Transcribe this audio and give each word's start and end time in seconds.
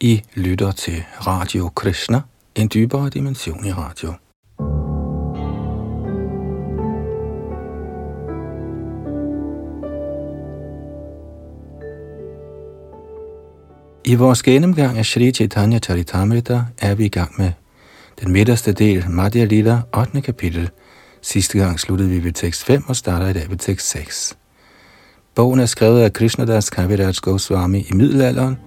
I 0.00 0.22
lytter 0.34 0.72
til 0.72 1.04
Radio 1.26 1.68
Krishna, 1.68 2.20
en 2.54 2.70
dybere 2.74 3.08
dimension 3.08 3.66
i 3.66 3.72
radio. 3.72 4.12
I 14.04 14.14
vores 14.14 14.42
gennemgang 14.42 14.98
af 14.98 15.06
Sri 15.06 15.32
Chaitanya 15.32 15.78
Charitamrita 15.78 16.62
er 16.78 16.94
vi 16.94 17.04
i 17.04 17.08
gang 17.08 17.34
med 17.38 17.52
den 18.20 18.32
midterste 18.32 18.72
del, 18.72 19.10
Madhya 19.10 19.44
Lila, 19.44 19.80
8. 19.96 20.20
kapitel. 20.20 20.70
Sidste 21.22 21.58
gang 21.58 21.80
sluttede 21.80 22.10
vi 22.10 22.24
ved 22.24 22.32
tekst 22.32 22.64
5 22.64 22.84
og 22.88 22.96
starter 22.96 23.28
i 23.28 23.32
dag 23.32 23.50
ved 23.50 23.56
tekst 23.56 23.90
6. 23.90 24.38
Bogen 25.34 25.60
er 25.60 25.66
skrevet 25.66 26.00
af 26.02 26.12
Krishnadas 26.12 26.70
Kaviraj 26.70 27.12
Goswami 27.22 27.86
i 27.90 27.94
middelalderen 27.94 28.58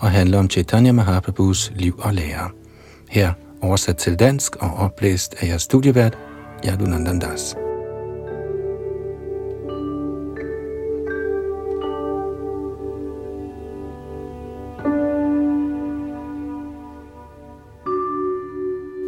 og 0.00 0.10
handler 0.10 0.38
om 0.38 0.50
Chaitanya 0.50 0.92
Mahaprabhus 0.92 1.72
liv 1.76 2.00
og 2.02 2.14
lære. 2.14 2.50
Her 3.08 3.32
oversat 3.62 3.96
til 3.96 4.18
dansk 4.18 4.56
og 4.56 4.70
oplæst 4.74 5.34
af 5.38 5.46
jeres 5.48 5.62
studievært, 5.62 6.18
Yadunandandas. 6.66 7.56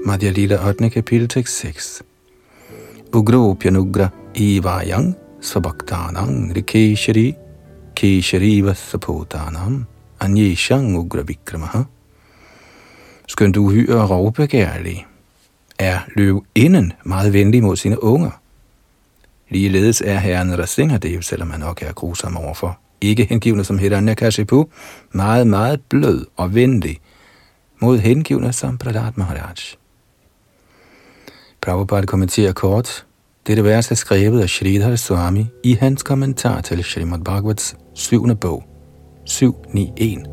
Madhya 0.06 0.30
Lila 0.30 0.68
8. 0.68 0.90
kapitel 0.90 1.28
tekst 1.28 1.58
6. 1.58 2.02
Ugropyanugra 3.14 4.08
Ivayang 4.34 5.16
Svabhaktanang 5.40 6.56
Rikeshari 6.56 7.34
Keshari 7.94 8.60
Vasapotanam 8.64 9.91
Anyeshang 10.22 10.96
Ugra 10.98 11.22
Vikramaha 11.22 11.82
Skønt 13.28 13.56
uhyre 13.56 14.02
og 14.02 14.10
rovbegærlig, 14.10 15.06
er 15.78 15.98
løvinden 16.16 16.92
meget 17.04 17.32
venlig 17.32 17.62
mod 17.62 17.76
sine 17.76 18.02
unger. 18.02 18.30
Ligeledes 19.48 20.00
er 20.00 20.18
herren 20.18 20.58
Rasingadev, 20.58 21.22
selvom 21.22 21.50
han 21.50 21.60
nok 21.60 21.82
er 21.82 21.92
grusom 21.92 22.36
overfor, 22.36 22.78
ikke 23.00 23.24
hengivende 23.24 23.64
som 23.64 23.78
Hiranyakashipu, 23.78 24.68
meget, 25.12 25.46
meget 25.46 25.80
blød 25.88 26.26
og 26.36 26.54
venlig 26.54 26.98
mod 27.80 27.98
hengivende 27.98 28.52
som 28.52 28.78
Pradat 28.78 29.18
Maharaj. 29.18 29.54
Prabhupada 31.60 32.06
kommenterer 32.06 32.52
kort, 32.52 33.06
dette 33.46 33.64
vers 33.64 33.90
er 33.90 33.94
skrevet 33.94 34.40
af 34.40 34.50
Sridhar 34.50 34.96
Swami 34.96 35.46
i 35.64 35.74
hans 35.74 36.02
kommentar 36.02 36.60
til 36.60 36.84
Srimad 36.84 37.24
Bhagavats 37.24 37.76
7. 37.94 38.36
bog, 38.36 38.71
791. 39.32 40.26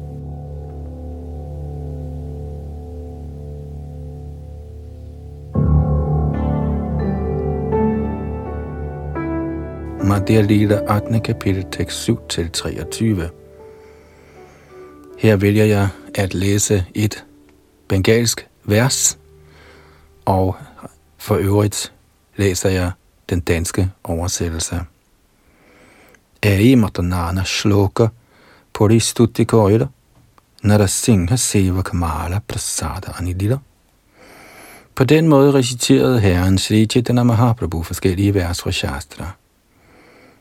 Madhya 10.04 10.42
Lila 10.42 10.96
8. 10.96 11.20
kapitel 11.20 11.66
tekst 11.72 12.10
7-23. 12.10 12.14
Her 15.20 15.36
vælger 15.36 15.66
jeg 15.66 15.88
at 16.16 16.34
læse 16.34 16.86
et 16.96 17.26
bengalsk 17.88 18.48
vers, 18.64 19.20
og 20.26 20.56
for 21.18 21.36
øvrigt 21.36 21.94
læser 22.36 22.70
jeg 22.70 22.92
den 23.30 23.40
danske 23.40 23.92
oversættelse. 24.04 24.80
Aimatanana 26.44 27.44
shloka 27.44 28.08
puristuti 28.80 29.44
koira 29.44 29.88
narasingha 30.64 31.36
seva 31.38 31.82
kamala 31.84 32.40
prasada 32.48 33.12
anidila. 33.20 33.58
På 34.96 35.04
den 35.04 35.28
måde 35.28 35.54
reciterede 35.54 36.20
herren 36.20 36.58
Sri 36.58 36.86
Chaitanya 36.86 37.24
Mahaprabhu 37.24 37.84
forskellige 37.84 38.34
vers 38.34 38.62
fra 38.62 38.72
Shastra. 38.72 39.32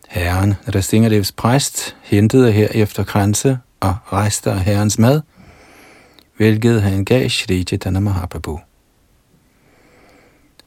Herren 0.09 0.55
Rasingadevs 0.75 1.33
præst 1.33 1.97
hentede 2.03 2.53
herefter 2.53 3.05
kranse 3.05 3.59
og 3.81 3.97
rejste 4.13 4.51
af 4.51 4.61
herrens 4.61 4.99
mad, 4.99 5.21
hvilket 6.37 6.83
han 6.83 7.05
gav 7.05 7.29
Sri 7.29 7.65
Chaitanya 7.65 8.01
Mahaprabhu. 8.01 8.61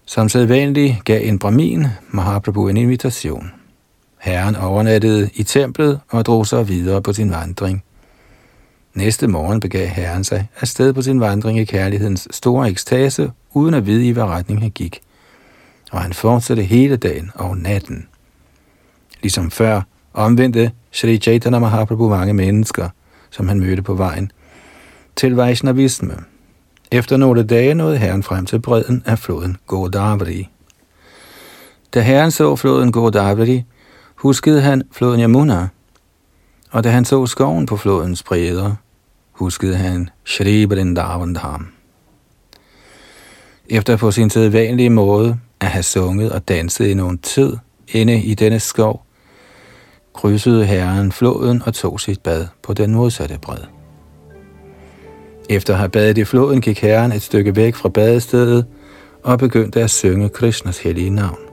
Som 0.06 0.30
sædvanligt 0.30 1.06
gav 1.06 1.28
en 1.28 1.40
brahmin 1.40 1.88
Mahaprabhu 2.09 2.68
en 2.68 2.78
invitation. 2.78 3.61
Herren 4.22 4.56
overnattede 4.56 5.30
i 5.34 5.44
templet 5.44 6.00
og 6.09 6.26
drog 6.26 6.48
sig 6.48 6.68
videre 6.68 7.02
på 7.02 7.14
sin 7.14 7.32
vandring. 7.32 7.84
Næste 8.94 9.28
morgen 9.28 9.59
begav 9.59 9.88
herren 9.88 10.24
sig 10.24 10.48
afsted 10.59 10.94
på 10.94 11.02
sin 11.02 11.20
vandring 11.20 11.59
i 11.59 11.66
kærlighedens 11.66 12.28
store 12.32 12.70
ekstase, 12.70 13.32
uden 13.54 13.74
at 13.74 13.86
vide 13.86 14.08
i 14.08 14.12
hvad 14.12 14.24
retning 14.24 14.62
han 14.62 14.70
gik. 14.70 15.02
Og 15.92 16.02
han 16.02 16.14
fortsatte 16.14 16.64
hele 16.64 16.98
dagen 16.98 17.32
og 17.36 17.58
natten. 17.58 18.08
Ligesom 19.22 19.52
før 19.52 19.82
omvendte 20.14 20.72
Sri 20.92 21.18
Chaitanya 21.18 21.59
Mahaprabhu 21.59 22.09
mange 22.09 22.34
mennesker, 22.34 22.90
som 23.30 23.48
han 23.48 23.59
mødte 23.59 23.82
på 23.82 23.94
vejen, 23.94 24.32
til 25.16 25.36
Vaishnavisme. 25.36 26.16
Efter 26.92 27.18
nogle 27.18 27.44
dage 27.44 27.74
nåede 27.74 27.98
herren 27.98 28.24
frem 28.24 28.46
til 28.46 28.59
bredden 28.59 29.03
af 29.06 29.20
floden 29.20 29.58
Godavari. 29.68 30.50
Da 31.94 32.02
herren 32.02 32.32
så 32.32 32.56
floden 32.56 32.92
Godavari, 32.92 33.66
huskede 34.22 34.62
han 34.62 34.84
floden 34.92 35.22
Yamuna, 35.22 35.68
og 36.72 36.84
da 36.84 36.90
han 36.90 37.06
så 37.06 37.26
skoven 37.26 37.66
på 37.66 37.78
flodens 37.78 38.24
bredder, 38.24 38.76
huskede 39.32 39.76
han 39.76 40.09
Shri 40.26 40.66
Vrindavandham. 40.66 41.68
Efter 43.70 43.98
på 43.98 44.12
sin 44.12 44.30
sædvanlige 44.30 44.90
måde 44.90 45.40
at 45.59 45.68
have 45.68 45.84
sunget 45.84 46.32
og 46.32 46.48
danset 46.48 46.88
i 46.88 46.94
nogen 46.94 47.18
tid 47.18 47.58
inde 47.88 48.22
i 48.22 48.34
denne 48.34 48.59
skov, 48.59 49.06
krydsede 50.14 50.66
herren 50.66 51.12
floden 51.12 51.62
og 51.66 51.74
tog 51.74 52.00
sit 52.00 52.22
bad 52.22 52.48
på 52.64 52.74
den 52.74 52.94
modsatte 52.94 53.40
bred. 53.42 53.64
Efter 55.50 55.74
at 55.74 55.80
have 55.80 55.90
badet 55.90 56.18
i 56.18 56.24
floden, 56.24 56.62
gik 56.62 56.80
herren 56.80 57.12
et 57.12 57.22
stykke 57.22 57.56
væk 57.56 57.76
fra 57.76 57.90
badestedet 57.90 58.66
og 59.24 59.40
begyndte 59.40 59.82
at 59.82 59.90
synge 59.90 60.30
Krishnas 60.30 60.80
hellige 60.80 61.09
navn. 61.09 61.51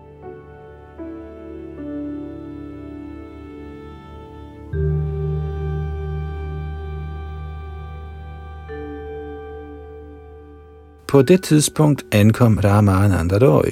På 11.08 11.22
det 11.22 11.42
tidspunkt 11.42 12.04
ankom 12.12 12.58
Ramananda 12.58 13.38
Roy, 13.38 13.70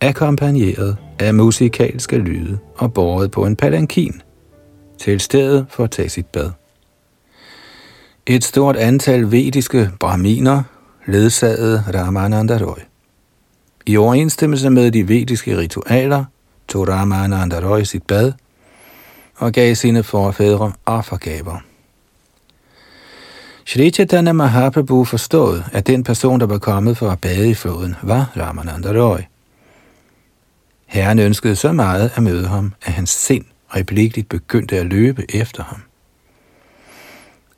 akkompagneret 0.00 0.96
af 1.18 1.34
musikalske 1.34 2.18
lyde 2.18 2.58
og 2.76 2.94
båret 2.94 3.30
på 3.30 3.46
en 3.46 3.56
palankin, 3.56 4.22
til 5.00 5.20
stedet 5.20 5.66
for 5.68 5.84
at 5.84 5.90
tage 5.90 6.08
sit 6.08 6.26
bad. 6.26 6.50
Et 8.26 8.44
stort 8.44 8.76
antal 8.76 9.32
vediske 9.32 9.90
brahminer 10.00 10.62
ledsagede 11.06 11.84
Ramananda 11.94 12.58
Roy. 12.58 12.80
I 13.86 13.96
overensstemmelse 13.96 14.70
med 14.70 14.90
de 14.90 15.08
vediske 15.08 15.58
ritualer 15.58 16.24
tog 16.68 16.88
Ramananda 16.88 17.70
Roy 17.70 17.82
sit 17.82 18.02
bad 18.02 18.32
og 19.36 19.52
gav 19.52 19.74
sine 19.74 20.02
forfædre 20.02 20.72
offergaver. 20.86 21.58
Shri 23.66 23.90
Chaitanya 23.90 24.32
Mahaprabhu 24.32 25.04
forstod, 25.04 25.62
at 25.72 25.86
den 25.86 26.04
person, 26.04 26.40
der 26.40 26.46
var 26.46 26.58
kommet 26.58 26.96
for 26.96 27.10
at 27.10 27.20
bade 27.20 27.50
i 27.50 27.54
floden, 27.54 27.94
var 28.02 28.32
Ramananda 28.36 29.02
Roy. 29.02 29.18
Herren 30.86 31.18
ønskede 31.18 31.56
så 31.56 31.72
meget 31.72 32.10
at 32.14 32.22
møde 32.22 32.46
ham, 32.46 32.72
at 32.82 32.92
hans 32.92 33.10
sind 33.10 33.44
øjeblikkeligt 33.74 34.28
begyndte 34.28 34.78
at 34.78 34.86
løbe 34.86 35.24
efter 35.28 35.62
ham. 35.62 35.82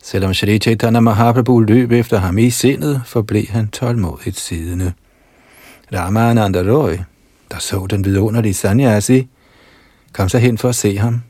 Selvom 0.03 0.35
Shri 0.35 0.59
Chaitanya 0.59 1.01
Mahaprabhu 1.01 1.61
løb 1.61 1.93
efter 1.93 2.19
ham 2.19 2.39
i 2.39 2.51
sindet, 2.51 3.03
forblev 3.07 3.47
han 3.47 3.69
tålmodigt 3.69 4.39
siddende. 4.39 4.93
Ramananda 5.93 6.63
Roy, 6.63 6.99
der 7.51 7.59
så 7.59 7.87
den 7.91 8.05
vidunderlige 8.05 8.55
sanyasi, 8.55 9.29
kom 10.13 10.29
så 10.29 10.39
hen 10.39 10.59
for 10.59 10.69
at 10.69 10.75
se 10.75 10.99
ham. 10.99 11.23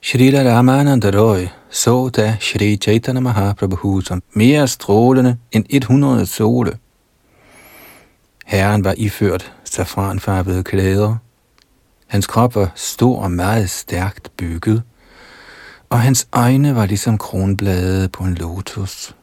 Shri 0.00 0.30
Ramananda 0.30 1.10
Roy 1.10 1.48
så 1.70 2.08
da 2.08 2.36
Shri 2.40 2.76
Chaitanya 2.76 3.20
Mahaprabhu 3.20 4.00
som 4.00 4.22
mere 4.32 4.68
strålende 4.68 5.36
end 5.52 5.64
100 5.70 6.26
sole. 6.26 6.78
Herren 8.46 8.84
var 8.84 8.94
iført 8.96 9.52
safranfarvede 9.64 10.64
klæder. 10.64 11.16
Hans 12.06 12.26
krop 12.26 12.54
var 12.54 12.72
stor 12.74 13.22
og 13.22 13.30
meget 13.30 13.70
stærkt 13.70 14.30
bygget, 14.36 14.82
og 15.90 16.00
hans 16.00 16.28
øjne 16.32 16.76
var 16.76 16.86
ligesom 16.86 17.18
kronblade 17.18 18.08
på 18.08 18.24
en 18.24 18.34
lotus. 18.34 19.14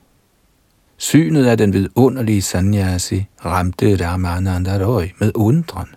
Synet 0.98 1.46
af 1.46 1.58
den 1.58 1.74
vidunderlige 1.74 2.42
sanyasi 2.42 3.26
ramte 3.46 4.08
Ramananda 4.08 4.86
Roy 4.86 5.04
med 5.20 5.32
undren. 5.36 5.88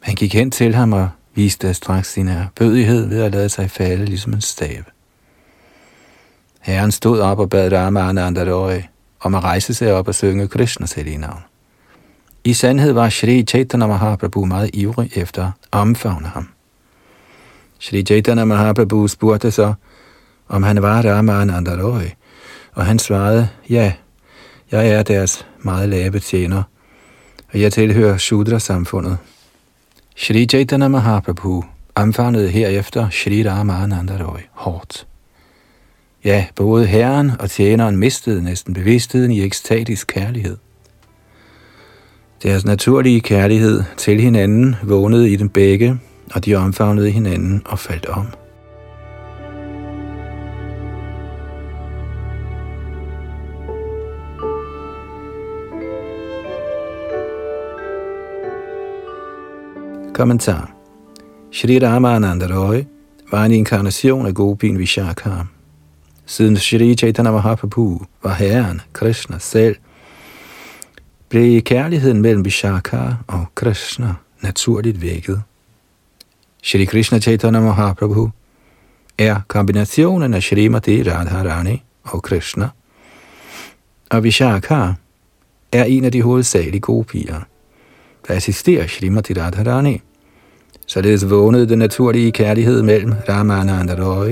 Han 0.00 0.14
gik 0.14 0.34
hen 0.34 0.50
til 0.50 0.74
ham 0.74 0.92
og 0.92 1.08
viste 1.40 1.74
straks 1.74 2.12
sin 2.12 2.28
erbødighed 2.28 3.08
ved 3.08 3.22
at 3.22 3.32
lade 3.32 3.48
sig 3.48 3.70
falde 3.70 4.04
ligesom 4.04 4.32
en 4.32 4.40
stav. 4.40 4.82
Herren 6.60 6.92
stod 6.92 7.20
op 7.20 7.38
og 7.38 7.50
bad 7.50 7.72
Ramananda 7.72 8.82
om 9.20 9.34
at 9.34 9.44
rejse 9.44 9.74
sig 9.74 9.92
op 9.92 10.08
og 10.08 10.14
synge 10.14 10.48
Krishnas 10.48 10.92
hellige 10.92 11.18
navn. 11.18 11.42
I 12.44 12.52
sandhed 12.52 12.92
var 12.92 13.08
Shri 13.08 13.42
Chaitanya 13.42 13.86
Mahaprabhu 13.86 14.44
meget 14.44 14.70
ivrig 14.72 15.10
efter 15.16 15.44
at 15.44 15.52
omfavne 15.70 16.28
ham. 16.28 16.48
Shri 17.78 18.02
Chaitanya 18.02 18.44
Mahaprabhu 18.44 19.08
spurgte 19.08 19.50
så, 19.50 19.74
om 20.48 20.62
han 20.62 20.82
var 20.82 21.02
Ramana 21.02 21.82
Roy, 21.82 22.08
og 22.72 22.86
han 22.86 22.98
svarede, 22.98 23.48
ja, 23.70 23.92
jeg 24.70 24.88
er 24.88 25.02
deres 25.02 25.46
meget 25.58 25.88
lave 25.88 26.18
tjener, 26.18 26.62
og 27.52 27.60
jeg 27.60 27.72
tilhører 27.72 28.18
Shudra-samfundet. 28.18 29.18
Shri 30.20 30.46
Chaitanya 30.46 30.88
Mahaprabhu 30.88 31.64
omfavnede 31.94 32.48
herefter 32.48 33.10
Shri 33.10 33.48
Ramananda 33.48 34.24
Roy 34.24 34.40
hårdt. 34.52 35.06
Ja, 36.24 36.46
både 36.56 36.86
herren 36.86 37.32
og 37.38 37.50
tjeneren 37.50 37.96
mistede 37.96 38.44
næsten 38.44 38.74
bevidstheden 38.74 39.30
i 39.30 39.42
ekstatisk 39.42 40.06
kærlighed. 40.06 40.56
Deres 42.42 42.64
naturlige 42.64 43.20
kærlighed 43.20 43.82
til 43.96 44.20
hinanden 44.20 44.76
vågnede 44.82 45.30
i 45.30 45.36
dem 45.36 45.48
begge, 45.48 45.98
og 46.34 46.44
de 46.44 46.54
omfavnede 46.54 47.10
hinanden 47.10 47.62
og 47.66 47.78
faldt 47.78 48.06
om. 48.06 48.26
Kommentar 60.20 60.74
Shri 61.50 61.78
Ramananda 61.78 62.46
Roy 62.46 62.84
var 63.30 63.44
en 63.44 63.52
inkarnation 63.52 64.26
af 64.26 64.34
Gopin 64.34 64.78
Vishakha. 64.78 65.30
Siden 66.26 66.56
Shri 66.56 66.94
Chaitanya 66.94 67.32
Mahaprabhu 67.32 68.06
var 68.22 68.34
herren, 68.34 68.80
Krishna 68.92 69.38
selv, 69.38 69.76
blev 71.28 71.62
kærligheden 71.62 72.22
mellem 72.22 72.44
Vishakha 72.44 73.10
og 73.26 73.46
Krishna 73.54 74.14
naturligt 74.40 75.02
vækket. 75.02 75.42
Shri 76.62 76.84
Krishna 76.84 77.18
Chaitanya 77.18 77.60
Mahaprabhu 77.60 78.30
er 79.18 79.40
kombinationen 79.48 80.34
af 80.34 80.42
Shrimati 80.42 81.02
Radharani 81.02 81.82
og 82.04 82.22
Krishna, 82.22 82.68
og 84.10 84.24
Vishakha 84.24 84.92
er 85.72 85.84
en 85.84 86.04
af 86.04 86.12
de 86.12 86.22
hovedsagelige 86.22 86.80
gopier, 86.80 87.40
der 88.28 88.34
assisterer 88.34 88.86
Shrimati 88.86 89.32
Radharani. 89.32 90.02
Således 90.92 91.30
vågnede 91.30 91.68
den 91.68 91.78
naturlige 91.78 92.32
kærlighed 92.32 92.82
mellem 92.82 93.12
Ramananda 93.28 93.94
Roy 93.94 94.30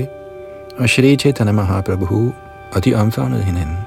og 0.77 0.89
Shri 0.89 1.15
Chaitanya 1.15 1.51
Mahaprabhu, 1.53 2.33
og 2.71 2.85
de 2.85 2.95
omfavnede 2.95 3.43
hinanden. 3.43 3.77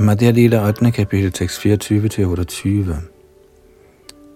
Madhya 0.00 0.30
Lila 0.30 0.68
8. 0.68 0.90
kapitel, 0.90 1.32
tekst 1.32 1.66
24-28. 1.66 2.94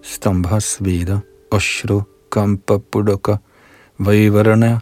Stambhas 0.03 0.77
Veda, 0.81 1.17
Oshru, 1.51 2.01
Kampa 2.31 2.77
Pudoka, 2.91 3.35
Vaivarana, 3.97 4.79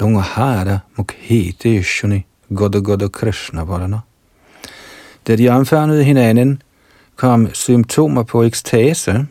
Lunghara, 0.00 0.78
Mukhete, 0.96 1.82
Shuni, 1.82 2.26
Goda 2.54 2.80
Goda 2.80 3.08
Krishna 3.08 3.64
Varana. 3.64 4.00
Da 5.26 5.36
de 5.36 5.48
omfavnede 5.48 6.04
hinanden, 6.04 6.62
kom 7.16 7.54
symptomer 7.54 8.22
på 8.22 8.42
ekstase, 8.42 9.26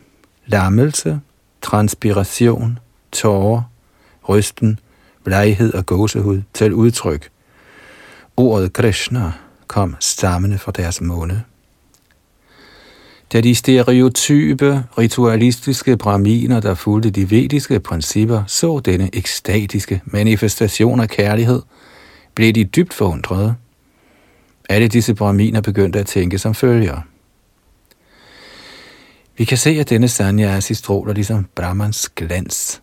lammelse, 0.46 1.20
transpiration, 1.62 2.78
tårer, 3.12 3.62
rysten, 4.28 4.78
bleghed 5.24 5.74
og 5.74 5.86
gåsehud 5.86 6.42
til 6.54 6.74
udtryk. 6.74 7.30
Ordet 8.36 8.72
Krishna 8.72 9.32
kom 9.66 9.96
stammende 10.00 10.58
fra 10.58 10.72
deres 10.72 11.00
måne. 11.00 11.44
Da 13.34 13.40
de 13.40 13.54
stereotype, 13.54 14.84
ritualistiske 14.98 15.96
braminer, 15.96 16.60
der 16.60 16.74
fulgte 16.74 17.10
de 17.10 17.30
vediske 17.30 17.80
principper, 17.80 18.42
så 18.46 18.80
denne 18.80 19.10
ekstatiske 19.12 20.02
manifestation 20.04 21.00
af 21.00 21.08
kærlighed, 21.08 21.62
blev 22.34 22.52
de 22.52 22.64
dybt 22.64 22.94
forundrede. 22.94 23.54
Alle 24.68 24.88
disse 24.88 25.14
braminer 25.14 25.60
begyndte 25.60 25.98
at 25.98 26.06
tænke 26.06 26.38
som 26.38 26.54
følger. 26.54 27.00
Vi 29.36 29.44
kan 29.44 29.58
se, 29.58 29.70
at 29.70 29.90
denne 29.90 30.08
sanyasi 30.08 30.74
stråler 30.74 31.12
ligesom 31.12 31.46
Brahmans 31.54 32.08
glans. 32.08 32.82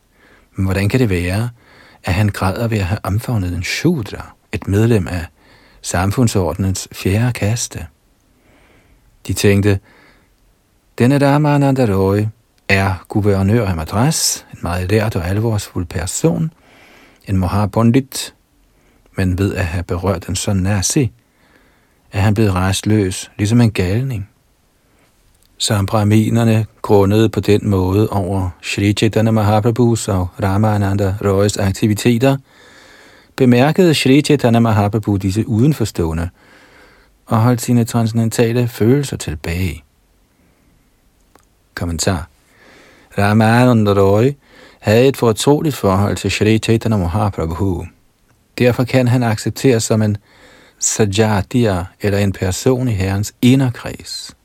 Men 0.56 0.65
hvordan 0.65 0.89
kan 0.89 1.00
det 1.00 1.09
være, 1.09 1.50
at 2.03 2.13
han 2.13 2.30
græder 2.30 2.68
ved 2.68 2.77
at 2.77 2.86
have 2.86 3.00
omfavnet 3.03 3.53
en 3.53 3.63
shudra, 3.63 4.36
et 4.51 4.68
medlem 4.68 5.07
af 5.07 5.25
samfundsordnens 5.81 6.88
fjerde 6.92 7.33
kaste? 7.33 7.86
De 9.27 9.33
tænkte, 9.33 9.80
denne 10.97 11.19
Dharmananda 11.19 11.85
Roy 11.85 12.25
er 12.69 13.05
guvernør 13.07 13.67
af 13.67 13.75
Madras, 13.75 14.45
en 14.53 14.59
meget 14.61 14.91
lært 14.91 15.15
og 15.15 15.27
alvorsfuld 15.27 15.85
person, 15.85 16.53
en 17.27 17.38
Mahabondit, 17.38 18.33
men 19.17 19.38
ved 19.38 19.55
at 19.55 19.65
have 19.65 19.83
berørt 19.83 20.27
en 20.27 20.35
sådan 20.35 20.61
nasi, 20.61 21.11
er 22.11 22.19
han 22.19 22.33
blevet 22.33 22.55
restløs, 22.55 23.31
ligesom 23.38 23.61
en 23.61 23.71
galning. 23.71 24.29
Så 25.57 25.85
brahminerne 25.88 26.65
grundede 26.81 27.29
på 27.29 27.39
den 27.39 27.69
måde 27.69 28.09
over 28.09 28.49
Shri 28.61 28.93
Chaitanya 28.93 29.31
Mahaprabhus 29.31 30.07
og 30.07 30.27
Ramananda 30.43 31.15
Roys 31.25 31.57
aktiviteter, 31.57 32.38
bemærkede 33.35 33.93
Shri 33.93 34.21
Chaitanya 34.21 34.59
Mahaprabhu 34.59 35.17
disse 35.17 35.47
udenforstående 35.47 36.29
og 37.25 37.38
holdt 37.38 37.61
sine 37.61 37.83
transcendentale 37.83 38.67
følelser 38.67 39.17
tilbage. 39.17 39.83
Kommentar 41.75 42.27
Ramananda 43.18 43.94
Roy 43.94 44.31
havde 44.79 45.07
et 45.07 45.18
fortroligt 45.18 45.75
forhold 45.75 46.15
til 46.15 46.31
Shri 46.31 46.57
Chaitanya 46.57 46.97
Mahaprabhu. 46.97 47.85
Derfor 48.57 48.83
kan 48.83 49.07
han 49.07 49.23
accepteres 49.23 49.83
som 49.83 50.01
en 50.01 50.18
sajatiya, 50.79 51.83
eller 52.01 52.18
en 52.19 52.31
person 52.31 52.88
i 52.88 52.91
herrens 52.91 53.33
inderkreds. 53.41 54.35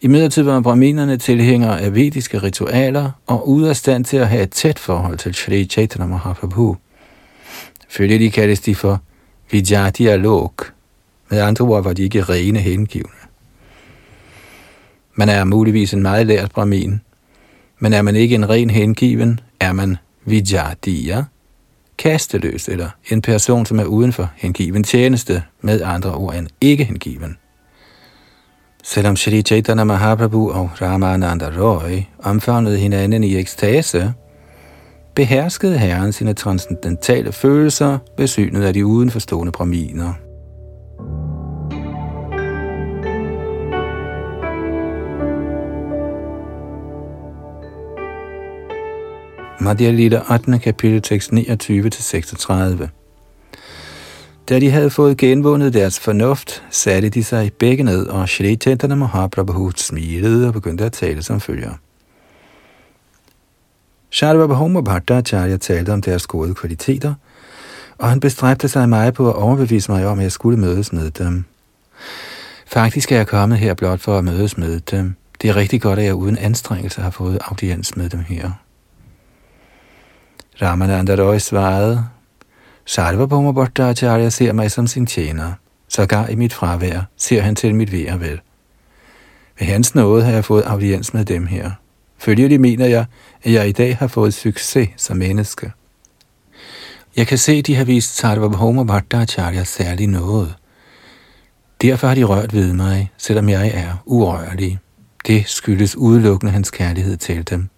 I 0.00 0.06
midlertid 0.08 0.42
var 0.42 0.60
brahminerne 0.60 1.16
tilhængere 1.16 1.80
af 1.80 1.94
vediske 1.94 2.38
ritualer 2.38 3.10
og 3.26 3.48
ude 3.48 3.68
af 3.68 3.76
stand 3.76 4.04
til 4.04 4.16
at 4.16 4.28
have 4.28 4.42
et 4.42 4.50
tæt 4.50 4.78
forhold 4.78 5.18
til 5.18 5.34
Shri 5.34 5.64
Chaitanya 5.64 6.06
Mahaprabhu. 6.06 6.76
Følge 7.88 8.18
de 8.18 8.30
kaldes 8.30 8.60
de 8.60 8.74
for 8.74 9.00
Vijatiya 9.50 10.16
Lok. 10.16 10.72
Med 11.30 11.40
andre 11.40 11.64
ord 11.64 11.82
var 11.82 11.92
de 11.92 12.02
ikke 12.02 12.22
rene 12.22 12.58
hengivne. 12.58 13.25
Man 15.18 15.28
er 15.28 15.44
muligvis 15.44 15.94
en 15.94 16.02
meget 16.02 16.26
lært 16.26 16.50
brahmin, 16.50 17.00
men 17.78 17.92
er 17.92 18.02
man 18.02 18.16
ikke 18.16 18.34
en 18.34 18.48
ren 18.48 18.70
hengiven, 18.70 19.40
er 19.60 19.72
man 19.72 19.96
vijadiya, 20.24 21.24
kasteløs 21.98 22.68
eller 22.68 22.88
en 23.10 23.22
person, 23.22 23.66
som 23.66 23.78
er 23.78 23.84
uden 23.84 24.12
for 24.12 24.30
hengiven 24.36 24.84
tjeneste, 24.84 25.42
med 25.60 25.82
andre 25.82 26.14
ord 26.14 26.34
en 26.34 26.48
ikke 26.60 26.84
hengiven. 26.84 27.36
Selvom 28.82 29.16
Shri 29.16 29.42
Chaitanya 29.42 29.84
Mahaprabhu 29.84 30.50
og 30.50 30.70
Ramananda 30.82 31.50
Roy 31.58 32.02
omfavnede 32.18 32.78
hinanden 32.78 33.24
i 33.24 33.36
ekstase, 33.36 34.12
beherskede 35.14 35.78
Herren 35.78 36.12
sine 36.12 36.34
transcendentale 36.34 37.32
følelser 37.32 37.98
ved 38.18 38.26
synet 38.26 38.62
af 38.62 38.72
de 38.72 38.86
udenforstående 38.86 39.52
braminer. 39.52 40.25
Madhya 49.60 49.90
Lita 49.90 50.20
8. 50.30 50.58
kapitel 50.58 51.02
tekst 51.02 51.32
29-36. 51.32 52.88
Da 54.48 54.60
de 54.60 54.70
havde 54.70 54.90
fået 54.90 55.16
genvundet 55.16 55.74
deres 55.74 56.00
fornuft, 56.00 56.62
satte 56.70 57.08
de 57.08 57.24
sig 57.24 57.52
begge 57.58 57.84
ned, 57.84 58.06
og 58.06 58.28
Shri 58.28 58.56
Chaitanya 58.56 58.96
Mahaprabhu 58.96 59.70
smilede 59.76 60.46
og 60.46 60.52
begyndte 60.52 60.84
at 60.84 60.92
tale 60.92 61.22
som 61.22 61.40
følger. 61.40 61.72
Shadvabhoma 64.10 64.80
Bhattacharya 64.80 65.56
talte 65.56 65.92
om 65.92 66.02
deres 66.02 66.26
gode 66.26 66.54
kvaliteter, 66.54 67.14
og 67.98 68.08
han 68.08 68.20
bestræbte 68.20 68.68
sig 68.68 68.88
meget 68.88 69.14
på 69.14 69.28
at 69.28 69.36
overbevise 69.36 69.90
mig 69.92 70.06
om, 70.06 70.18
at 70.18 70.22
jeg 70.22 70.32
skulle 70.32 70.58
mødes 70.58 70.92
med 70.92 71.10
dem. 71.10 71.44
Faktisk 72.66 73.12
er 73.12 73.16
jeg 73.16 73.26
kommet 73.26 73.58
her 73.58 73.74
blot 73.74 74.00
for 74.00 74.18
at 74.18 74.24
mødes 74.24 74.58
med 74.58 74.80
dem. 74.80 75.14
Det 75.42 75.50
er 75.50 75.56
rigtig 75.56 75.82
godt, 75.82 75.98
at 75.98 76.04
jeg 76.04 76.14
uden 76.14 76.38
anstrengelse 76.38 77.00
har 77.00 77.10
fået 77.10 77.38
audiens 77.40 77.96
med 77.96 78.08
dem 78.08 78.20
her. 78.20 78.50
Ramananda 80.62 81.14
Roy 81.14 81.38
svarede, 81.38 82.04
Sarvabhauma 82.86 83.52
Bhattacharya 83.52 84.30
ser 84.30 84.52
mig 84.52 84.70
som 84.70 84.86
sin 84.86 85.06
tjener. 85.06 85.52
Sågar 85.88 86.28
i 86.28 86.34
mit 86.34 86.52
fravær 86.52 87.00
ser 87.16 87.42
han 87.42 87.54
til 87.54 87.74
mit 87.74 87.92
ved 87.92 88.18
vel. 88.18 88.40
Ved 89.58 89.66
hans 89.66 89.94
nåde 89.94 90.24
har 90.24 90.32
jeg 90.32 90.44
fået 90.44 90.62
audiens 90.62 91.14
med 91.14 91.24
dem 91.24 91.46
her. 91.46 91.70
Følgelig 92.18 92.60
mener 92.60 92.86
jeg, 92.86 93.06
at 93.42 93.52
jeg 93.52 93.68
i 93.68 93.72
dag 93.72 93.96
har 93.96 94.06
fået 94.06 94.34
succes 94.34 94.88
som 94.96 95.16
menneske. 95.16 95.72
Jeg 97.16 97.26
kan 97.26 97.38
se, 97.38 97.52
at 97.52 97.66
de 97.66 97.74
har 97.74 97.84
vist 97.84 98.16
Sarvabhauma 98.16 98.84
Bhattacharya 98.84 99.64
særlig 99.64 100.06
noget. 100.06 100.54
Derfor 101.82 102.06
har 102.06 102.14
de 102.14 102.24
rørt 102.24 102.54
ved 102.54 102.72
mig, 102.72 103.12
selvom 103.16 103.48
jeg 103.48 103.70
er 103.74 104.02
urørlig. 104.04 104.78
Det 105.26 105.44
skyldes 105.46 105.96
udelukkende 105.96 106.52
hans 106.52 106.70
kærlighed 106.70 107.16
til 107.16 107.50
dem. 107.50 107.68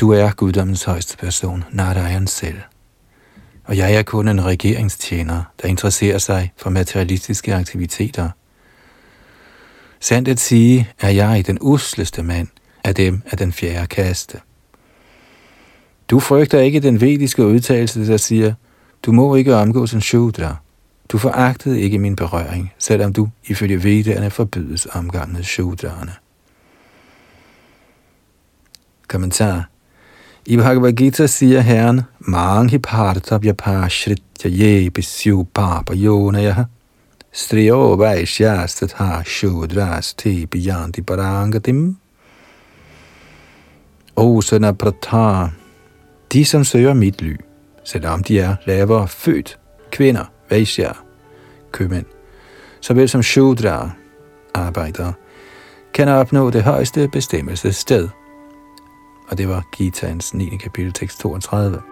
Du 0.00 0.10
er 0.10 0.32
guddommens 0.32 0.84
højeste 0.84 1.16
person, 1.16 1.64
Narayan 1.72 2.26
selv. 2.26 2.58
Og 3.64 3.76
jeg 3.76 3.94
er 3.94 4.02
kun 4.02 4.28
en 4.28 4.44
regeringstjener, 4.44 5.42
der 5.62 5.68
interesserer 5.68 6.18
sig 6.18 6.52
for 6.56 6.70
materialistiske 6.70 7.54
aktiviteter. 7.54 8.30
Sandt 10.00 10.28
at 10.28 10.40
sige, 10.40 10.88
er 11.00 11.10
jeg 11.10 11.46
den 11.46 11.58
usleste 11.60 12.22
mand 12.22 12.48
af 12.84 12.94
dem 12.94 13.22
af 13.30 13.38
den 13.38 13.52
fjerde 13.52 13.86
kaste. 13.86 14.40
Du 16.10 16.20
frygter 16.20 16.60
ikke 16.60 16.80
den 16.80 17.00
vediske 17.00 17.46
udtalelse, 17.46 18.06
der 18.06 18.16
siger, 18.16 18.54
du 19.02 19.12
må 19.12 19.34
ikke 19.34 19.56
omgås 19.56 19.92
en 19.92 20.00
shudra. 20.00 20.56
Du 21.08 21.18
foragtede 21.18 21.80
ikke 21.80 21.98
min 21.98 22.16
berøring, 22.16 22.72
selvom 22.78 23.12
du 23.12 23.28
ifølge 23.44 23.84
vedderne 23.84 24.30
forbydes 24.30 24.86
omgang 24.92 25.32
med 25.32 25.42
shudraerne. 25.42 26.12
Kommentar 29.08 29.68
i 30.46 30.56
Bhagavad 30.56 30.92
Gita 30.92 31.26
siger 31.26 31.60
Herren, 31.60 32.02
Manghi 32.18 32.78
parta 32.78 33.38
vyapashritya 33.38 34.50
ye 34.50 34.90
bisyu 34.90 35.44
papa 35.54 35.94
yonaya 35.94 36.64
striyo 37.32 37.96
vaishyas 37.96 38.74
tatha 38.74 39.22
shudras 39.24 40.14
te 40.14 40.46
biyanti 40.46 41.02
parangatim. 41.02 41.96
O 44.16 44.40
søn 44.40 44.64
af 44.64 44.78
Prata, 44.78 45.48
de 46.32 46.44
som 46.44 46.64
søger 46.64 46.94
mit 46.94 47.22
ly, 47.22 47.36
selvom 47.84 48.22
de 48.22 48.40
er 48.40 48.56
lavere 48.66 49.08
født, 49.08 49.58
kvinder, 49.90 50.24
vaishya, 50.50 50.92
købmænd, 51.72 52.06
såvel 52.80 53.08
som 53.08 53.22
shudra, 53.22 53.90
arbejdere, 54.54 55.12
kan 55.94 56.08
opnå 56.08 56.50
det 56.50 56.62
højeste 56.62 57.08
bestemmelsessted– 57.08 58.08
og 59.28 59.38
det 59.38 59.48
var 59.48 59.64
Gitaens 59.72 60.34
9. 60.34 60.56
kapitel, 60.56 60.92
tekst 60.92 61.20
32. 61.20 61.82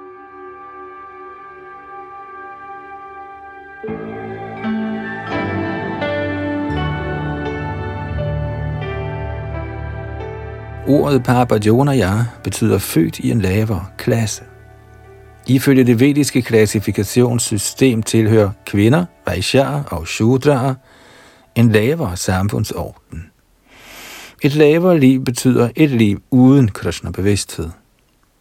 Ordet 10.88 11.22
Parabhajonaya 11.22 12.24
betyder 12.44 12.78
født 12.78 13.18
i 13.18 13.30
en 13.30 13.40
lavere 13.40 13.86
klasse. 13.98 14.44
Ifølge 15.46 15.84
det 15.84 16.00
vediske 16.00 16.42
klassifikationssystem 16.42 18.02
tilhører 18.02 18.50
kvinder, 18.66 19.04
Vaishya 19.26 19.82
og 19.90 20.02
Shudra'er 20.02 20.74
en 21.54 21.72
lavere 21.72 22.16
samfundsorden. 22.16 23.31
Et 24.44 24.54
lavere 24.54 25.00
liv 25.00 25.24
betyder 25.24 25.68
et 25.76 25.90
liv 25.90 26.22
uden 26.30 26.68
Krishna-bevidsthed. 26.68 27.70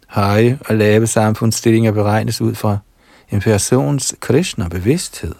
Høje 0.08 0.58
og 0.68 0.74
lave 0.74 1.06
samfundsstillinger 1.06 1.92
beregnes 1.92 2.40
ud 2.40 2.54
fra 2.54 2.78
en 3.30 3.40
persons 3.40 4.14
Krishna-bevidsthed. 4.20 5.34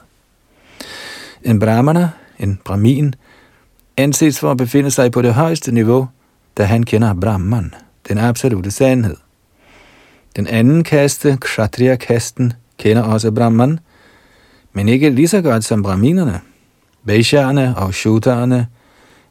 En 1.43 1.59
brahmana, 1.59 2.11
en 2.39 2.61
brahmin, 2.65 3.15
anses 3.97 4.41
for 4.41 4.51
at 4.51 4.57
befinde 4.57 4.91
sig 4.91 5.13
på 5.13 5.23
det 5.23 5.35
højeste 5.35 5.73
niveau, 5.73 6.09
da 6.57 6.65
han 6.65 6.83
kender 6.83 7.15
Brahman, 7.15 7.75
den 8.09 8.19
absolute 8.19 8.71
sandhed. 8.71 9.17
Den 10.37 10.47
anden 10.47 10.85
kaste, 10.85 11.39
Kshatriya-kasten, 11.41 12.53
kender 12.79 13.03
også 13.03 13.31
Brahman, 13.31 13.79
men 14.73 14.89
ikke 14.89 15.11
lige 15.11 15.29
så 15.29 15.41
godt 15.43 15.65
som 15.65 15.83
brahminerne. 15.83 16.41
Vaishyerne 17.05 17.77
og 17.77 17.95
Shuddherne 17.95 18.67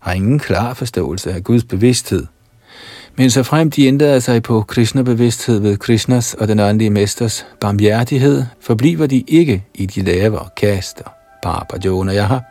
har 0.01 0.13
ingen 0.13 0.39
klar 0.39 0.73
forståelse 0.73 1.31
af 1.33 1.43
Guds 1.43 1.63
bevidsthed. 1.63 2.25
Men 3.17 3.29
så 3.29 3.43
frem 3.43 3.71
de 3.71 3.85
ændrede 3.87 4.21
sig 4.21 4.43
på 4.43 4.61
Krishna-bevidsthed 4.61 5.59
ved 5.59 5.77
Krishnas 5.77 6.33
og 6.33 6.47
den 6.47 6.59
åndelige 6.59 6.89
mesters 6.89 7.45
barmhjertighed, 7.59 8.43
forbliver 8.61 9.07
de 9.07 9.23
ikke 9.27 9.63
i 9.73 9.85
de 9.85 10.01
lavere 10.01 10.49
kaster. 10.57 11.03
Papa 11.43 11.77
Jonah 11.85 12.15
jeg 12.15 12.27
har. 12.27 12.43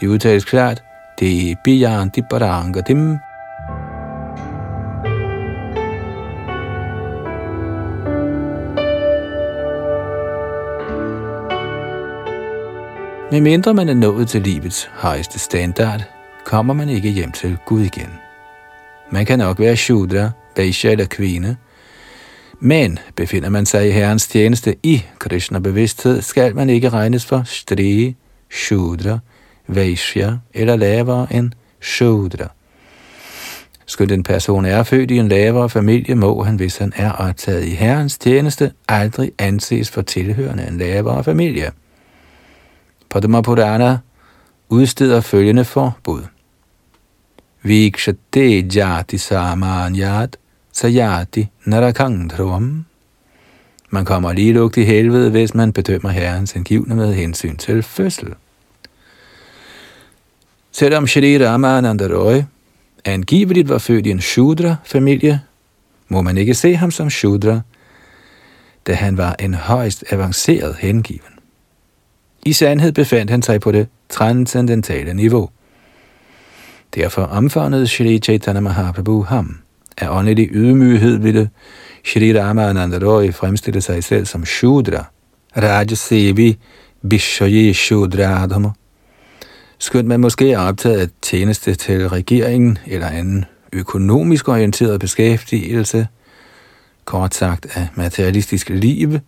Det 0.00 0.06
udtales 0.06 0.44
klart, 0.44 0.82
det 1.20 1.50
er 1.50 1.54
Bijan 1.64 2.08
Dipparanga 2.08 2.80
Dim. 2.80 3.16
Men 13.30 13.42
mindre 13.42 13.74
man 13.74 13.88
er 13.88 13.94
nået 13.94 14.28
til 14.28 14.42
livets 14.42 14.90
højeste 14.92 15.38
standard, 15.38 16.17
kommer 16.48 16.74
man 16.74 16.88
ikke 16.88 17.10
hjem 17.10 17.32
til 17.32 17.58
Gud 17.66 17.82
igen. 17.82 18.10
Man 19.10 19.26
kan 19.26 19.38
nok 19.38 19.60
være 19.60 19.76
shudra, 19.76 20.30
vaishya 20.56 20.90
eller 20.90 21.04
kvinde, 21.04 21.56
men 22.60 22.98
befinder 23.16 23.48
man 23.48 23.66
sig 23.66 23.88
i 23.88 23.90
Herrens 23.90 24.28
tjeneste 24.28 24.76
i 24.82 25.04
Krishna-bevidsthed, 25.18 26.22
skal 26.22 26.54
man 26.54 26.70
ikke 26.70 26.88
regnes 26.88 27.26
for 27.26 27.42
stri, 27.44 28.16
shudra, 28.50 29.18
vaishya 29.66 30.32
eller 30.54 30.76
lavere 30.76 31.26
end 31.30 31.52
shudra. 31.82 32.48
Skulle 33.86 34.14
en 34.14 34.22
person 34.22 34.64
er 34.64 34.82
født 34.82 35.10
i 35.10 35.16
en 35.16 35.28
lavere 35.28 35.68
familie, 35.68 36.14
må 36.14 36.42
han, 36.42 36.56
hvis 36.56 36.76
han 36.76 36.92
er 36.96 37.12
optaget 37.12 37.64
i 37.64 37.74
Herrens 37.74 38.18
tjeneste, 38.18 38.72
aldrig 38.88 39.32
anses 39.38 39.90
for 39.90 40.02
tilhørende 40.02 40.68
en 40.68 40.78
lavere 40.78 41.24
familie. 41.24 41.70
Padma 43.10 43.40
Purana 43.40 43.98
udsteder 44.68 45.20
følgende 45.20 45.64
forbud. 45.64 46.22
Vikshate 47.62 48.62
jati 48.76 49.18
samanyat 49.18 50.36
sayati 50.72 51.48
narakang 51.66 52.30
dhruvam. 52.30 52.84
Man 53.90 54.04
kommer 54.04 54.32
lige 54.32 54.52
lugt 54.52 54.76
i 54.76 54.84
helvede, 54.84 55.30
hvis 55.30 55.54
man 55.54 55.72
bedømmer 55.72 56.10
herrens 56.10 56.56
indgivende 56.56 56.96
med 56.96 57.14
hensyn 57.14 57.56
til 57.56 57.82
fødsel. 57.82 58.34
Selvom 60.72 61.06
Shri 61.06 61.46
Ramananda 61.46 62.06
Roy 62.06 62.42
angiveligt 63.04 63.68
var 63.68 63.78
født 63.78 64.06
i 64.06 64.10
en 64.10 64.20
Shudra-familie, 64.20 65.40
må 66.08 66.22
man 66.22 66.38
ikke 66.38 66.54
se 66.54 66.76
ham 66.76 66.90
som 66.90 67.10
Shudra, 67.10 67.60
da 68.86 68.94
han 68.94 69.16
var 69.16 69.36
en 69.38 69.54
højst 69.54 70.04
avanceret 70.10 70.76
hengiven. 70.76 71.38
I 72.44 72.52
sandhed 72.52 72.92
befandt 72.92 73.30
han 73.30 73.42
sig 73.42 73.60
på 73.60 73.72
det 73.72 73.88
transcendentale 74.08 75.14
niveau. 75.14 75.50
Derfor 76.94 77.22
omfavnede 77.22 77.86
Shri 77.86 78.18
Chaitanya 78.18 78.60
Mahaprabhu 78.60 79.22
ham. 79.22 79.58
Af 79.98 80.08
åndelig 80.18 80.48
ydmyghed 80.52 81.18
ville 81.18 81.50
Shri 82.04 82.40
Ramananda 82.40 82.98
Roy 83.06 83.32
fremstille 83.32 83.80
sig 83.80 84.04
selv 84.04 84.26
som 84.26 84.44
Shudra, 84.44 85.04
Rajasevi 85.56 86.58
Bishoye 87.10 87.74
Shudradhama. 87.74 88.70
Skønt 89.78 90.08
man 90.08 90.20
måske 90.20 90.52
er 90.52 90.58
optaget 90.58 91.00
af 91.00 91.08
tjeneste 91.22 91.74
til 91.74 92.08
regeringen 92.08 92.78
eller 92.86 93.06
anden 93.06 93.44
økonomisk 93.72 94.48
orienteret 94.48 95.00
beskæftigelse, 95.00 96.06
kort 97.04 97.34
sagt 97.34 97.66
af 97.74 97.88
materialistisk 97.94 98.68
liv, 98.68 99.18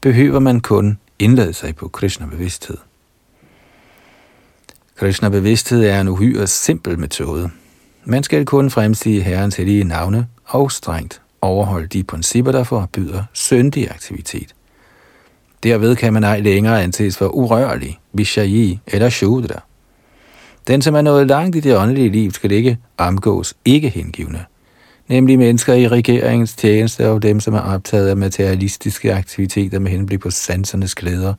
behøver 0.00 0.38
man 0.38 0.60
kun 0.60 0.98
indlade 1.18 1.52
sig 1.52 1.76
på 1.76 1.88
Krishna-bevidsthed. 1.88 2.76
Krishna-bevidsthed 4.96 5.84
er 5.84 6.00
en 6.00 6.08
uhyre 6.08 6.46
simpel 6.46 6.98
metode. 6.98 7.50
Man 8.04 8.22
skal 8.22 8.44
kun 8.44 8.70
fremstige 8.70 9.22
Herrens 9.22 9.56
hellige 9.56 9.84
navne 9.84 10.26
og 10.44 10.72
strengt 10.72 11.20
overholde 11.40 11.86
de 11.86 12.04
principper, 12.04 12.52
der 12.52 12.64
forbyder 12.64 13.24
syndig 13.32 13.90
aktivitet. 13.90 14.54
Derved 15.62 15.96
kan 15.96 16.12
man 16.12 16.24
ej 16.24 16.40
længere 16.40 16.82
anses 16.82 17.16
for 17.16 17.26
urørlig, 17.26 17.98
vishayi 18.12 18.80
eller 18.86 19.08
shudra. 19.08 19.62
Den, 20.66 20.82
som 20.82 20.94
er 20.94 21.02
nået 21.02 21.26
langt 21.26 21.56
i 21.56 21.60
det 21.60 21.76
åndelige 21.76 22.08
liv, 22.08 22.30
skal 22.30 22.52
ikke 22.52 22.78
omgås 22.96 23.54
ikke 23.64 23.88
hengivne, 23.88 24.44
nemlig 25.08 25.38
mennesker 25.38 25.74
i 25.74 25.88
regeringens 25.88 26.54
tjeneste 26.54 27.08
og 27.10 27.22
dem, 27.22 27.40
som 27.40 27.54
er 27.54 27.60
optaget 27.60 28.08
af 28.08 28.16
materialistiske 28.16 29.14
aktiviteter 29.14 29.78
med 29.78 29.90
henblik 29.90 30.20
på 30.20 30.30
sansernes 30.30 30.94
glæder, 30.94 31.34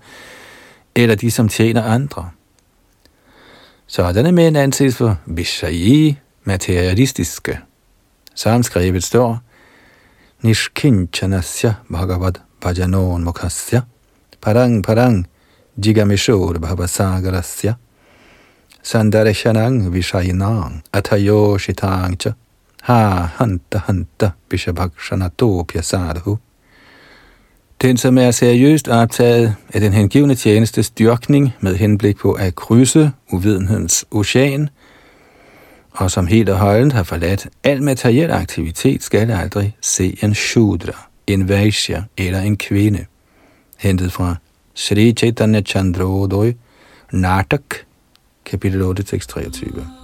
eller 0.95 1.15
de, 1.15 1.31
som 1.31 1.49
tjener 1.49 1.83
andre– 1.83 2.29
Sådanne 3.87 4.31
mænd 4.31 4.57
anses 4.57 4.97
for 4.97 5.17
vishayi, 5.25 6.17
materialistiske. 6.43 7.59
Samskrevet 8.35 9.03
står, 9.03 9.39
Nishkinchanasya 10.43 11.73
bhagavad 11.89 12.35
bhajanon 12.61 13.23
mukhasya 13.23 13.81
parang 14.41 14.83
parang 14.83 15.25
Jigamishur 15.79 16.59
bhavasagarasya 16.59 17.75
Sandareshanang 18.83 19.89
Vishayinang 19.89 20.83
Atayoshitang 20.93 22.17
Cha 22.19 22.33
Ha 22.83 23.31
Hanta 23.37 23.79
Hanta 23.87 24.33
Bishabhakshanatopya 24.49 25.81
Sadhu 25.81 26.37
den, 27.81 27.97
som 27.97 28.17
er 28.17 28.31
seriøst 28.31 28.87
optaget 28.87 29.55
af 29.73 29.81
den 29.81 29.93
hengivne 29.93 30.35
tjenestes 30.35 30.89
dyrkning 30.89 31.53
med 31.59 31.75
henblik 31.75 32.17
på 32.17 32.31
at 32.31 32.55
krydse 32.55 33.11
uvidenhedens 33.31 34.05
ocean, 34.11 34.69
og 35.91 36.11
som 36.11 36.27
helt 36.27 36.49
og 36.49 36.57
holdent 36.57 36.93
har 36.93 37.03
forladt 37.03 37.47
al 37.63 37.83
materiel 37.83 38.31
aktivitet, 38.31 39.03
skal 39.03 39.31
aldrig 39.31 39.75
se 39.81 40.17
en 40.23 40.35
shudra, 40.35 41.07
en 41.27 41.49
vaishya 41.49 42.03
eller 42.17 42.39
en 42.39 42.57
kvinde. 42.57 43.05
Hentet 43.77 44.13
fra 44.13 44.35
Sri 44.73 45.13
Chaitanya 45.13 45.61
Chandrodoi, 45.61 46.53
Natak, 47.11 47.75
kapitel 48.45 48.81
8, 48.81 49.03
tekst 49.03 49.29
23. 49.29 49.96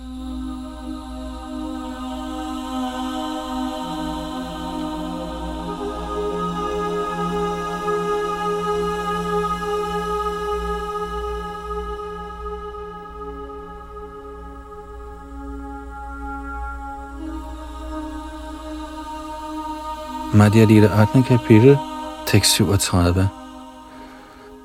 Madhya 20.33 20.65
Lila 20.65 20.87
8. 20.87 21.23
kapitel, 21.23 21.77
tekst 22.25 22.55
37. 22.55 23.29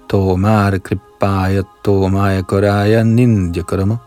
Tomar 0.08 0.78
kripaya 0.78 1.62
tomaya 1.84 2.42
koraya 2.42 3.04
nindya 3.04 3.62
karama. 3.64 4.00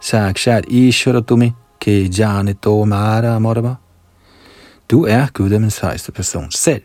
Sakshat 0.00 0.66
ishara 0.68 1.22
tumi 1.22 1.54
ke 1.80 2.08
jane 2.10 2.54
tomara 2.54 3.38
morama. 3.40 3.78
Du 4.86 5.06
er 5.06 5.28
Guddommens 5.32 5.78
højeste 5.78 6.12
person 6.12 6.50
selv. 6.50 6.82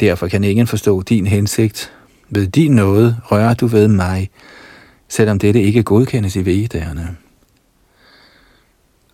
Derfor 0.00 0.28
kan 0.28 0.44
ingen 0.44 0.66
forstå 0.66 1.02
din 1.02 1.26
hensigt. 1.26 1.92
Ved 2.30 2.46
din 2.46 2.72
nåde 2.72 3.16
rører 3.24 3.54
du 3.54 3.66
ved 3.66 3.88
mig, 3.88 4.30
selvom 5.08 5.38
dette 5.38 5.62
ikke 5.62 5.82
godkendes 5.82 6.36
i 6.36 6.44
vedderne. 6.44 7.16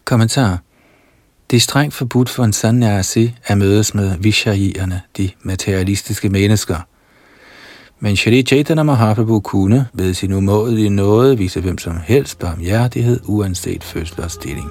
Kommentar 0.04 0.58
det 1.52 1.58
er 1.58 1.60
strengt 1.60 1.94
forbudt 1.94 2.28
for 2.28 2.44
en 2.44 2.52
sannyasi 2.52 3.34
at 3.46 3.58
mødes 3.58 3.94
med 3.94 4.18
vishayierne, 4.18 5.00
de 5.16 5.30
materialistiske 5.42 6.28
mennesker. 6.28 6.76
Men 8.00 8.16
Shri 8.16 8.42
Chaitanya 8.42 8.82
Mahaprabhu 8.82 9.40
kunne 9.40 9.86
ved 9.92 10.14
sin 10.14 10.32
umådelige 10.32 10.90
nåde 10.90 11.38
vise 11.38 11.60
hvem 11.60 11.78
som 11.78 11.96
helst 12.04 12.38
barmhjertighed, 12.38 13.20
uanset 13.24 13.84
fødsel 13.84 14.20
og 14.20 14.30
stilling. 14.30 14.70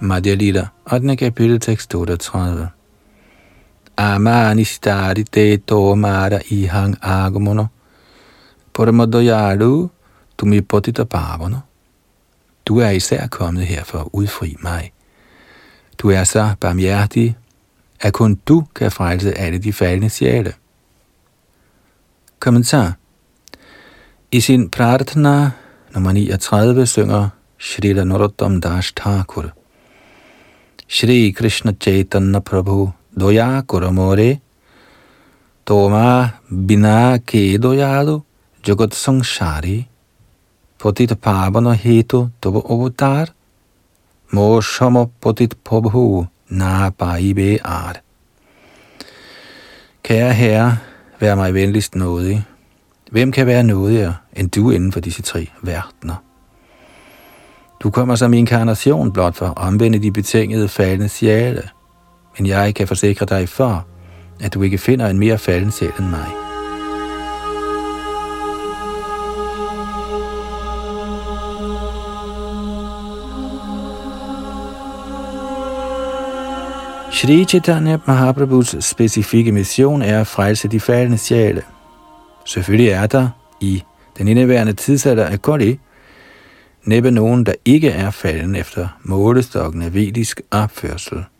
Madhya 0.00 0.34
Lila, 0.34 0.66
8. 0.92 1.16
kapitel, 1.16 1.60
tekst 1.60 1.94
38 1.94 2.68
amanistari 3.96 5.24
te 5.24 5.56
tomara 5.56 6.40
ihang 6.50 6.96
agamono. 7.02 7.68
Paramodoyalu 8.72 9.90
tumi 10.36 10.60
potita 10.60 11.04
pavano. 11.04 11.60
Du 12.66 12.78
er 12.78 12.90
især 12.90 13.26
kommet 13.26 13.66
her 13.66 13.84
for 13.84 13.98
at 13.98 14.08
udfri 14.12 14.56
mig. 14.62 14.92
Du 15.98 16.10
er 16.10 16.24
så 16.24 16.54
barmhjertig, 16.60 17.36
at 18.00 18.12
kun 18.12 18.34
du 18.48 18.64
kan 18.74 18.92
frelse 18.92 19.38
alle 19.38 19.58
de 19.58 19.72
faldende 19.72 20.08
sjæle. 20.08 20.52
Kommentar 22.40 22.92
I 24.32 24.40
sin 24.40 24.70
Pratna 24.70 25.50
nummer 25.94 26.12
39 26.12 26.86
synger 26.86 27.28
Srila 27.58 28.04
Narottam 28.04 28.60
Das 28.60 28.92
Thakur. 28.92 29.52
Shri 30.88 31.30
Krishna 31.30 31.72
Chaitanya 31.72 32.40
Prabhu 32.40 32.90
doya 33.16 33.62
koromore, 33.66 34.40
toma 35.64 36.34
bina 36.50 37.18
ke 37.18 37.58
doyado 37.58 38.22
jagat 38.62 38.92
samsari 38.92 39.86
potit 40.78 41.14
pavana 41.16 41.74
hetu 41.74 42.30
tobo 42.40 42.60
mo 42.68 42.90
moshama 44.32 45.10
potit 45.20 45.54
pobhu 45.64 46.28
na 46.50 46.90
paibe 46.90 47.58
ar. 47.64 48.02
Kære 50.04 50.32
herre, 50.32 50.78
vær 51.20 51.34
mig 51.34 51.54
venligst 51.54 51.94
nådig. 51.94 52.44
Hvem 53.10 53.32
kan 53.32 53.46
være 53.46 53.62
nådigere 53.62 54.16
end 54.36 54.50
du 54.50 54.70
inden 54.70 54.92
for 54.92 55.00
disse 55.00 55.22
tre 55.22 55.46
verdener? 55.62 56.22
Du 57.82 57.90
kommer 57.90 58.16
som 58.16 58.34
inkarnation 58.34 59.12
blot 59.12 59.36
for 59.36 59.46
at 59.46 59.56
omvende 59.56 59.98
de 59.98 60.12
betingede 60.12 60.68
faldende 60.68 61.08
sjæle– 61.08 61.68
men 62.38 62.46
jeg 62.46 62.74
kan 62.74 62.88
forsikre 62.88 63.26
dig 63.26 63.48
for, 63.48 63.86
at 64.40 64.54
du 64.54 64.62
ikke 64.62 64.78
finder 64.78 65.06
en 65.06 65.18
mere 65.18 65.38
falden 65.38 65.70
sjæl 65.70 65.92
end 65.98 66.08
mig. 66.08 66.26
Shri 77.12 77.44
Chaitanya 77.44 77.98
Mahaprabhus 78.06 78.76
specifikke 78.80 79.52
mission 79.52 80.02
er 80.02 80.20
at 80.20 80.26
frelse 80.26 80.68
de 80.68 80.80
faldende 80.80 81.18
sjæle. 81.18 81.62
Selvfølgelig 82.44 82.90
er 82.90 83.06
der 83.06 83.28
i 83.60 83.82
den 84.18 84.28
indeværende 84.28 84.72
tidsalder 84.72 85.24
af 85.24 85.42
Kali 85.42 85.80
næppe 86.84 87.10
nogen, 87.10 87.46
der 87.46 87.52
ikke 87.64 87.90
er 87.90 88.10
falden 88.10 88.56
efter 88.56 88.88
målestokken 89.02 89.82
af 89.82 89.94
vedisk 89.94 90.40
opførsel– 90.50 91.24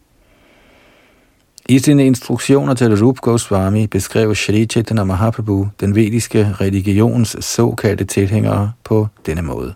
i 1.68 1.78
sine 1.78 2.06
instruktioner 2.06 2.74
til 2.74 2.96
Rup 2.96 3.20
Goswami 3.20 3.86
beskrev 3.86 4.34
Sri 4.34 4.66
Chaitanya 4.66 5.04
Mahaprabhu 5.04 5.68
den 5.80 5.94
vediske 5.94 6.52
religions 6.60 7.36
såkaldte 7.44 8.04
tilhængere 8.04 8.72
på 8.84 9.08
denne 9.26 9.42
måde. 9.42 9.74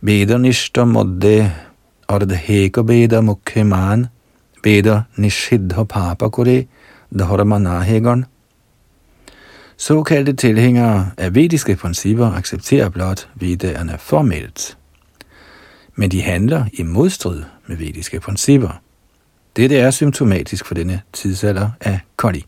Veda 0.00 0.36
nishta 0.36 0.84
modde 0.84 1.52
ardheka 2.08 2.80
veda 2.80 3.20
mukheman 3.20 4.06
veda 4.64 5.02
nishiddha 5.16 5.84
papakure 5.84 6.66
dharma 7.18 7.36
dharmanahegan. 7.36 8.24
Såkaldte 9.76 10.32
tilhængere 10.32 11.10
af 11.16 11.34
vediske 11.34 11.76
principper 11.76 12.32
accepterer 12.32 12.88
blot 12.88 13.28
vedderne 13.34 13.96
formelt, 13.98 14.78
men 15.94 16.10
de 16.10 16.22
handler 16.22 16.64
i 16.72 16.82
modstrid 16.82 17.42
med 17.66 17.76
vediske 17.76 18.20
principper. 18.20 18.83
Dette 19.56 19.76
er 19.76 19.90
symptomatisk 19.90 20.66
for 20.66 20.74
denne 20.74 21.00
tidsalder 21.12 21.70
af 21.80 22.00
Kali. 22.18 22.44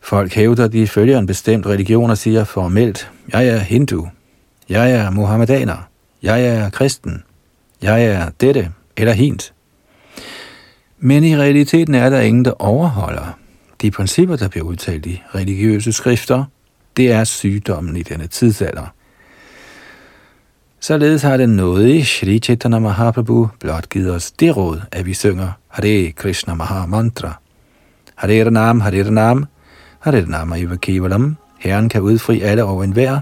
Folk 0.00 0.34
hævder, 0.34 0.64
at 0.64 0.72
de 0.72 0.88
følger 0.88 1.18
en 1.18 1.26
bestemt 1.26 1.66
religion 1.66 2.10
og 2.10 2.18
siger 2.18 2.44
formelt, 2.44 3.10
jeg 3.32 3.48
er 3.48 3.58
hindu, 3.58 4.08
jeg 4.68 4.90
er 4.90 5.10
muhammedaner, 5.10 5.88
jeg 6.22 6.46
er 6.46 6.70
kristen, 6.70 7.22
jeg 7.82 8.04
er 8.04 8.30
dette 8.40 8.72
eller 8.96 9.12
hint. 9.12 9.52
Men 10.98 11.24
i 11.24 11.36
realiteten 11.36 11.94
er 11.94 12.10
der 12.10 12.20
ingen, 12.20 12.44
der 12.44 12.62
overholder 12.62 13.38
de 13.82 13.90
principper, 13.90 14.36
der 14.36 14.48
bliver 14.48 14.66
udtalt 14.66 15.06
i 15.06 15.22
religiøse 15.34 15.92
skrifter. 15.92 16.44
Det 16.96 17.12
er 17.12 17.24
sygdommen 17.24 17.96
i 17.96 18.02
denne 18.02 18.26
tidsalder. 18.26 18.86
Således 20.86 21.22
har 21.22 21.36
den 21.36 21.56
nåde 21.56 22.04
Shri 22.04 22.38
Chaitanya 22.38 22.78
Mahaprabhu 22.78 23.48
blot 23.60 23.88
givet 23.88 24.14
os 24.14 24.30
det 24.30 24.56
råd, 24.56 24.80
at 24.92 25.06
vi 25.06 25.14
synger 25.14 25.52
Hare 25.68 26.12
Krishna 26.12 26.54
Maha 26.54 26.86
Mantra. 26.86 27.32
Hare 28.14 28.50
Nam, 28.50 28.80
Hare 28.80 29.10
Nam, 29.10 29.46
Hare 30.00 30.26
Nam 30.26 30.52
Aiva 30.52 30.76
Kevalam. 30.76 31.36
Herren 31.58 31.88
kan 31.88 32.02
udfri 32.02 32.40
alle 32.40 32.64
over 32.64 32.84
enhver, 32.84 33.20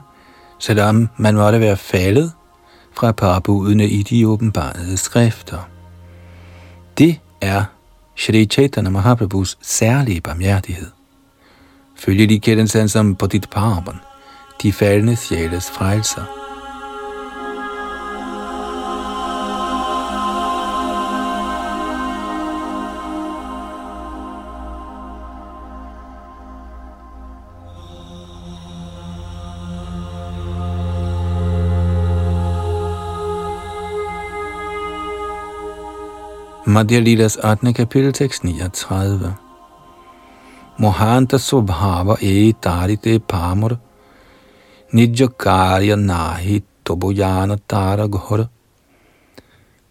selvom 0.59 1.09
man 1.17 1.35
måtte 1.35 1.61
være 1.61 1.77
faldet 1.77 2.33
fra 2.97 3.13
parbudene 3.13 3.89
i 3.89 4.03
de 4.03 4.29
åbenbarede 4.29 4.97
skrifter. 4.97 5.69
Det 6.99 7.21
er 7.41 7.65
Shri 8.17 8.45
Chaitanya 8.45 8.91
Mahaprabhus 8.91 9.59
særlige 9.63 10.21
barmhjertighed. 10.21 10.91
Følge 11.97 12.27
de 12.27 12.41
kendes 12.41 12.73
han 12.73 12.89
som 12.89 13.15
på 13.15 13.27
dit 13.27 13.51
parben, 13.51 14.01
de 14.63 14.73
faldende 14.73 15.17
sjæles 15.17 15.71
frelser. 15.71 16.44
Madhya 36.67 36.99
Lilas 37.01 37.37
8. 37.37 37.73
kapitel, 37.75 38.13
tekst 38.13 38.45
39. 38.45 39.35
Mohanta 40.79 41.39
Subhava 41.39 42.17
e 42.23 42.53
Darite 42.53 43.19
Pamur 43.19 43.79
Nijakarya 44.93 45.97
Nahi 45.97 46.63
Tobojana 46.85 47.57
Tara 47.69 48.09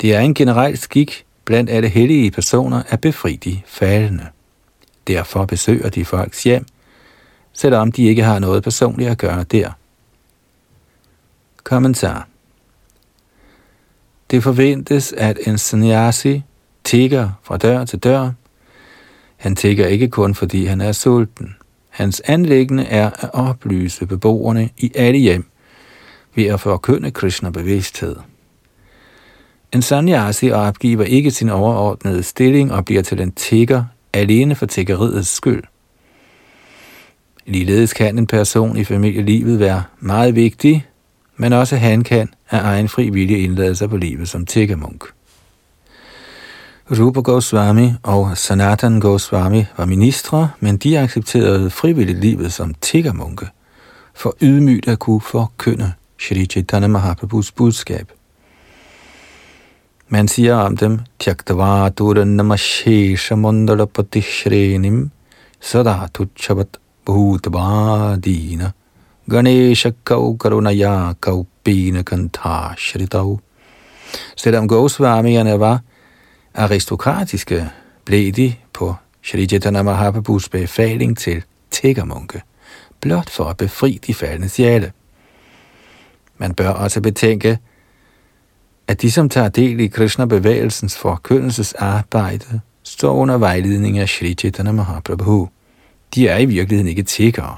Det 0.02 0.16
er 0.16 0.20
en 0.20 0.34
generel 0.34 0.78
skik 0.78 1.26
blandt 1.46 1.70
alle 1.70 1.90
hellige 1.90 2.32
personer 2.32 2.84
at 2.90 3.02
befri 3.02 3.36
de 3.36 3.62
faldende. 3.66 4.28
Derfor 5.08 5.46
besøger 5.46 5.90
de 5.90 6.06
folks 6.06 6.44
hjem, 6.44 6.66
selvom 7.54 7.92
de 7.92 8.04
ikke 8.04 8.24
har 8.24 8.40
noget 8.40 8.64
personligt 8.64 9.10
at 9.10 9.18
gøre 9.18 9.44
der. 9.44 9.72
Kommentar 11.64 12.28
Det 14.32 14.44
forventes, 14.44 15.14
at 15.18 15.38
en 15.48 15.58
sannyasi 15.58 16.44
tigger 16.84 17.30
fra 17.44 17.58
dør 17.58 17.86
til 17.86 18.00
dør. 18.00 18.32
Han 19.38 19.56
tigger 19.56 19.88
ikke 19.88 20.08
kun, 20.08 20.36
fordi 20.36 20.66
han 20.66 20.82
er 20.82 20.92
sulten. 20.92 21.56
Hans 21.90 22.22
anlæggende 22.26 22.86
er 22.86 23.10
at 23.10 23.30
oplyse 23.34 24.06
beboerne 24.06 24.70
i 24.78 24.92
alle 24.96 25.20
hjem 25.20 25.46
ved 26.36 26.46
at 26.46 26.60
forkynde 26.60 27.12
Krishna 27.12 27.50
bevidsthed. 27.50 28.16
En 29.74 29.82
sannyasi 29.82 30.52
opgiver 30.52 31.04
ikke 31.04 31.32
sin 31.32 31.50
overordnede 31.50 32.24
stilling 32.24 32.74
og 32.74 32.86
bliver 32.86 33.02
til 33.02 33.22
en 33.22 33.32
tigger 33.32 33.84
alene 34.14 34.56
for 34.56 34.66
tiggeriets 34.66 35.30
skyld. 35.30 35.64
Ligeledes 37.46 37.94
kan 37.94 38.18
en 38.18 38.28
person 38.28 38.78
i 38.78 38.84
familielivet 38.84 39.60
være 39.60 39.84
meget 40.00 40.36
vigtig, 40.36 40.88
men 41.38 41.54
også 41.54 41.76
han 41.76 42.04
kan 42.04 42.30
af 42.50 42.60
egen 42.62 42.90
fri 42.90 43.10
vilje 43.10 43.38
indlade 43.38 43.76
sig 43.76 43.90
på 43.90 43.98
livet 43.98 44.30
som 44.30 44.46
tiggermunk. 44.46 45.04
Rupa 46.92 47.22
Goswami 47.22 47.94
og 48.04 48.38
Sanatan 48.38 49.00
Goswami 49.00 49.66
var 49.78 49.86
ministre, 49.86 50.50
men 50.60 50.78
de 50.78 51.00
accepterede 51.00 51.70
frivilligt 51.70 52.20
livet 52.20 52.54
som 52.54 52.74
tiggermunke, 52.82 53.48
for 54.14 54.36
ydmygt 54.42 54.88
at 54.88 55.00
kunne 55.00 55.22
forkynde 55.22 55.94
Shri 56.20 56.46
Chaitanya 56.46 56.88
Mahaprabhus 56.88 57.52
budskab. 57.52 58.12
Man 60.10 60.28
siger 60.28 60.56
om 60.56 60.78
dem, 60.78 61.00
Tyaktavatura 61.20 62.24
namashesha 62.24 63.36
mandala 63.36 63.86
patishrenim 63.86 65.12
sadatu 65.62 66.26
chabat 66.36 66.78
bhutavadina 67.06 68.72
Ganesha 69.30 69.92
kau 70.04 70.38
karunaya 70.38 71.14
kau 71.22 71.46
pina 71.64 72.04
kanta 72.04 72.76
Shritav. 72.78 73.40
Selvom 74.36 74.68
Goswamierne 74.68 75.60
var 75.60 75.80
aristokratiske, 76.54 77.70
blev 78.06 78.32
de 78.32 78.56
på 78.74 78.96
Shri 79.24 79.46
Chaitanya 79.46 79.82
Mahaprabhus 79.82 80.50
befaling 80.50 81.18
til 81.18 81.44
tiggermunke, 81.72 82.42
blot 83.02 83.30
for 83.30 83.44
at 83.44 83.58
befri 83.58 84.00
de 84.08 84.14
faldende 84.14 84.50
sjæle. 84.50 84.92
Man 86.38 86.54
bør 86.54 86.70
også 86.70 87.02
betænke, 87.02 87.60
at 88.88 89.02
de, 89.02 89.12
som 89.12 89.30
tager 89.30 89.50
del 89.50 89.80
i 89.80 89.88
Krishna-bevægelsens 89.88 90.98
forkyndelsesarbejde, 90.98 92.62
står 92.84 93.14
under 93.14 93.38
vejledning 93.38 93.98
af 93.98 94.10
Shri 94.10 94.34
Chaitanya 94.34 94.72
Mahaprabhu. 94.72 95.50
De 96.16 96.28
er 96.28 96.38
i 96.38 96.46
virkeligheden 96.46 96.88
ikke 96.88 97.04
tiggere. 97.04 97.58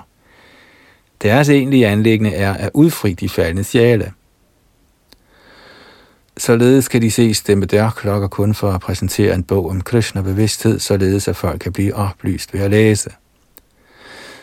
Deres 1.21 1.49
egentlige 1.49 1.88
anlæggende 1.88 2.34
er 2.34 2.53
at 2.53 2.69
udfri 2.73 3.13
de 3.13 3.29
faldende 3.29 3.63
sjæle. 3.63 4.12
Således 6.38 6.88
kan 6.88 7.02
de 7.02 7.12
se 7.12 7.34
stemme 7.34 7.65
der 7.65 7.89
klokker 7.89 8.28
kun 8.28 8.54
for 8.54 8.71
at 8.71 8.82
præsentere 8.82 9.36
en 9.36 9.43
bog 9.43 9.69
om 9.69 9.82
Krishna 9.82 10.21
bevidsthed, 10.21 10.80
således 10.80 11.28
at 11.28 11.36
folk 11.36 11.60
kan 11.60 11.74
blive 11.74 11.95
oplyst 11.95 12.54
ved 12.54 12.62
at 12.62 12.71
læse. 12.71 13.10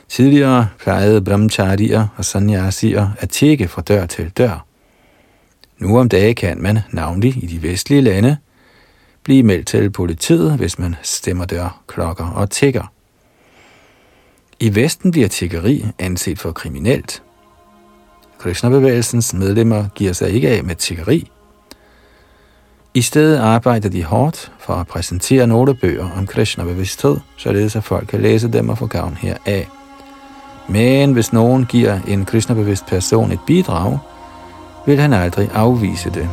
Tidligere 0.09 0.69
plejede 0.79 1.23
brahmacharier 1.23 2.07
og 2.17 2.25
sannyasier 2.25 3.09
at 3.19 3.31
tjekke 3.31 3.69
fra 3.69 3.83
dør 3.83 4.07
til 4.07 4.31
dør. 4.31 4.67
Nu 5.79 5.99
om 5.99 6.09
dagen 6.09 6.35
kan 6.35 6.63
man, 6.63 6.79
navnlig 6.91 7.45
i 7.45 7.47
de 7.47 7.63
vestlige 7.63 8.01
lande, 8.01 8.37
blive 9.23 9.43
meldt 9.43 9.67
til 9.67 9.91
politiet, 9.91 10.57
hvis 10.57 10.79
man 10.79 10.97
stemmer 11.03 11.45
dør, 11.45 11.83
klokker 11.87 12.27
og 12.27 12.51
tigger. 12.51 12.93
I 14.61 14.75
Vesten 14.75 15.11
bliver 15.11 15.29
tiggeri 15.29 15.87
anset 15.99 16.39
for 16.39 16.53
kriminelt. 16.53 17.23
Krishna-bevægelsens 18.39 19.35
medlemmer 19.35 19.89
giver 19.95 20.13
sig 20.13 20.31
ikke 20.31 20.49
af 20.49 20.65
med 20.65 20.77
tiggeri, 20.77 21.31
i 22.95 23.03
stedet 23.03 23.39
arbejder 23.39 23.89
de 23.89 24.05
hårdt 24.05 24.53
for 24.59 24.73
at 24.73 24.87
præsentere 24.87 25.47
nogle 25.47 25.75
bøger 25.75 26.11
om 26.17 26.27
Krishna-bevidsthed, 26.27 27.17
således 27.37 27.77
at 27.77 27.85
folk 27.85 28.09
kan 28.09 28.23
læse 28.23 28.49
dem 28.49 28.69
og 28.69 28.79
få 28.79 28.87
gavn 28.87 29.17
heraf. 29.21 29.69
Men 30.69 31.13
hvis 31.13 31.33
nogen 31.33 31.65
giver 31.65 32.01
en 32.09 32.25
Krishna-bevidst 32.25 32.87
person 32.87 33.33
et 33.33 33.41
bidrag, 33.47 33.99
vil 34.87 34.99
han 34.99 35.13
aldrig 35.13 35.51
afvise 35.55 36.11
det. 36.11 36.29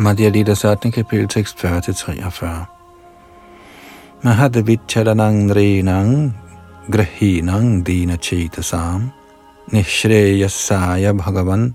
Madhya 0.00 0.30
Lita 0.32 0.54
17. 0.54 0.92
kapitel 0.92 1.28
tekst 1.28 1.58
40-43. 1.58 2.64
Mahad 4.22 4.56
vicharanang 4.64 5.52
renang 5.52 6.32
grahinang 6.88 7.84
dina 7.84 8.16
chetasam 8.16 9.12
nishreyasaya 9.70 11.12
bhagavan 11.12 11.74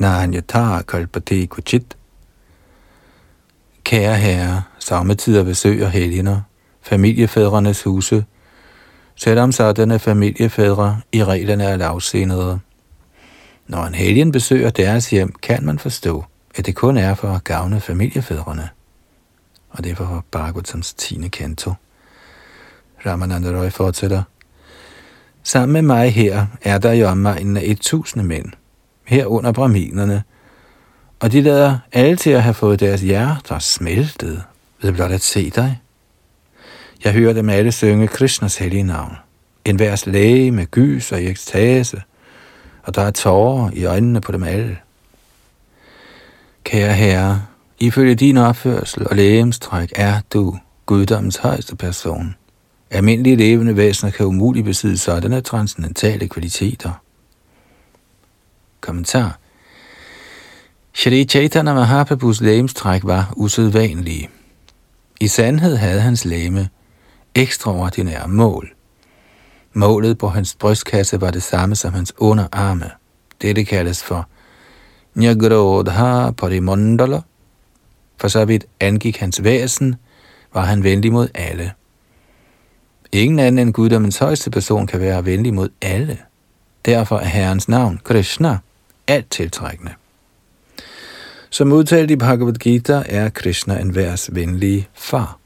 nanyata 0.00 0.82
kalpati 0.82 1.46
kuchit. 1.46 1.94
Kære 3.84 4.16
herre, 4.16 4.62
samtidig 4.78 5.44
besøger 5.44 5.88
helgener, 5.88 6.40
familiefædrenes 6.80 7.82
huse, 7.82 8.24
selvom 9.14 9.52
sådanne 9.52 9.98
familiefædre 9.98 11.00
i 11.12 11.24
reglerne 11.24 11.64
er 11.64 11.76
lavsenede. 11.76 12.58
Når 13.66 13.84
en 13.84 13.94
helgen 13.94 14.32
besøger 14.32 14.70
deres 14.70 15.10
hjem, 15.10 15.32
kan 15.42 15.64
man 15.64 15.78
forstå, 15.78 16.24
at 16.54 16.66
det 16.66 16.74
kun 16.74 16.96
er 16.96 17.14
for 17.14 17.28
at 17.28 17.44
gavne 17.44 17.80
familiefædrene. 17.80 18.68
Og 19.70 19.84
det 19.84 19.92
er 19.92 19.96
for 19.96 20.24
Bhagavatams 20.30 20.94
10. 20.94 21.28
kanto. 21.28 21.72
Ramananda 23.06 23.60
Roy 23.60 23.70
fortsætter. 23.70 24.22
Sammen 25.42 25.72
med 25.72 25.82
mig 25.82 26.12
her 26.12 26.46
er 26.62 26.78
der 26.78 26.92
i 26.92 27.04
omegnen 27.04 27.56
af 27.56 27.62
et 27.64 27.80
tusinde 27.80 28.24
mænd, 28.24 28.52
herunder 29.04 29.52
braminerne, 29.52 30.22
og 31.20 31.32
de 31.32 31.40
lader 31.40 31.78
alle 31.92 32.16
til 32.16 32.30
at 32.30 32.42
have 32.42 32.54
fået 32.54 32.80
deres 32.80 33.00
hjerter 33.00 33.58
smeltet 33.58 34.44
ved 34.82 34.92
blot 34.92 35.10
at 35.10 35.20
se 35.20 35.50
dig. 35.50 35.80
Jeg 37.04 37.12
hører 37.12 37.32
dem 37.32 37.48
alle 37.48 37.72
synge 37.72 38.08
Krishnas 38.08 38.56
hellige 38.56 38.82
navn. 38.82 39.16
En 39.64 39.78
værs 39.78 40.06
læge 40.06 40.50
med 40.50 40.70
gys 40.70 41.12
og 41.12 41.22
ekstase, 41.22 42.02
og 42.82 42.94
der 42.94 43.02
er 43.02 43.10
tårer 43.10 43.70
i 43.72 43.84
øjnene 43.84 44.20
på 44.20 44.32
dem 44.32 44.42
alle. 44.42 44.78
Kære 46.72 46.94
Herre, 46.94 47.42
ifølge 47.78 48.14
din 48.14 48.36
opførsel 48.36 49.08
og 49.08 49.16
lægemstræk 49.16 49.92
er 49.96 50.20
du 50.32 50.58
guddommens 50.86 51.36
højeste 51.36 51.76
person. 51.76 52.34
Almindelige 52.90 53.36
levende 53.36 53.76
væsener 53.76 54.10
kan 54.10 54.26
umuligt 54.26 54.64
besidde 54.64 54.98
sådanne 54.98 55.40
transcendentale 55.40 56.28
kvaliteter. 56.28 56.92
Kommentar 58.80 59.38
Shri 60.94 61.24
Chaitanya 61.24 61.74
Mahaprabhus 61.74 62.40
lægemstræk 62.40 63.00
var 63.04 63.32
usædvanlige. 63.36 64.30
I 65.20 65.28
sandhed 65.28 65.76
havde 65.76 66.00
hans 66.00 66.24
læme 66.24 66.68
ekstraordinære 67.34 68.28
mål. 68.28 68.74
Målet 69.72 70.18
på 70.18 70.28
hans 70.28 70.54
brystkasse 70.54 71.20
var 71.20 71.30
det 71.30 71.42
samme 71.42 71.74
som 71.76 71.92
hans 71.92 72.12
underarme. 72.18 72.90
Dette 73.42 73.64
kaldes 73.64 74.02
for 74.02 74.28
Nyagrodha 75.14 76.30
parimandala. 76.30 77.20
For 78.16 78.28
så 78.28 78.44
vidt 78.44 78.64
angik 78.80 79.16
hans 79.16 79.44
væsen, 79.44 79.94
var 80.54 80.64
han 80.64 80.84
venlig 80.84 81.12
mod 81.12 81.28
alle. 81.34 81.72
Ingen 83.12 83.38
anden 83.38 83.58
end 83.58 83.74
guddommens 83.74 84.18
højeste 84.18 84.50
person 84.50 84.86
kan 84.86 85.00
være 85.00 85.24
venlig 85.24 85.54
mod 85.54 85.68
alle. 85.82 86.18
Derfor 86.84 87.18
er 87.18 87.24
Herrens 87.24 87.68
navn, 87.68 88.00
Krishna, 88.04 88.58
alt 89.06 89.30
tiltrækkende. 89.30 89.92
Som 91.50 91.72
udtalt 91.72 92.10
i 92.10 92.16
Bhagavad 92.16 92.52
Gita 92.52 93.02
er 93.06 93.28
Krishna 93.28 93.80
en 93.80 93.94
værs 93.94 94.34
venlige 94.34 94.88
far. 94.94 95.38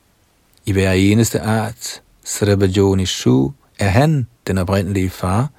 I 0.67 0.73
hver 0.73 0.93
eneste 0.93 1.41
art, 1.41 2.03
Sribajoni 2.25 3.07
Shu, 3.07 3.53
er 3.79 3.89
han 3.89 4.27
den 4.47 4.59
oprindelige 4.59 5.11
far, 5.11 5.51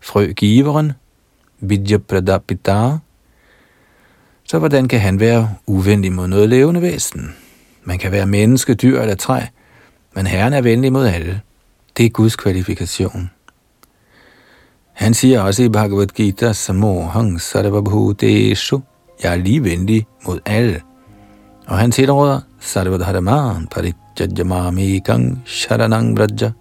frøgiveren, 0.00 0.92
Vidya 1.60 1.98
Pradapita, 1.98 2.98
så 4.48 4.58
hvordan 4.58 4.88
kan 4.88 5.00
han 5.00 5.20
være 5.20 5.54
uvenlig 5.66 6.12
mod 6.12 6.28
noget 6.28 6.48
levende 6.48 6.82
væsen? 6.82 7.34
Man 7.84 7.98
kan 7.98 8.12
være 8.12 8.26
menneske, 8.26 8.74
dyr 8.74 9.00
eller 9.00 9.14
træ, 9.14 9.40
men 10.14 10.26
Herren 10.26 10.52
er 10.52 10.60
venlig 10.60 10.92
mod 10.92 11.06
alle. 11.06 11.40
Det 11.96 12.06
er 12.06 12.10
Guds 12.10 12.36
kvalifikation. 12.36 13.30
Han 14.92 15.14
siger 15.14 15.40
også 15.40 15.62
i 15.62 15.68
Bhagavad 15.68 16.06
Gita, 16.06 16.52
Samohang 16.52 17.40
Sarvabhuteshu, 17.40 18.82
jeg 19.22 19.32
er 19.32 19.36
lige 19.36 19.64
venlig 19.64 20.06
mod 20.26 20.40
alle. 20.46 20.80
Og 21.66 21.78
han 21.78 21.90
tilråder, 21.90 22.40
Sarvadharaman 22.60 23.66
Parijajamamikang 23.66 25.42
Sharanang 25.46 26.16
Vraja, 26.16 26.52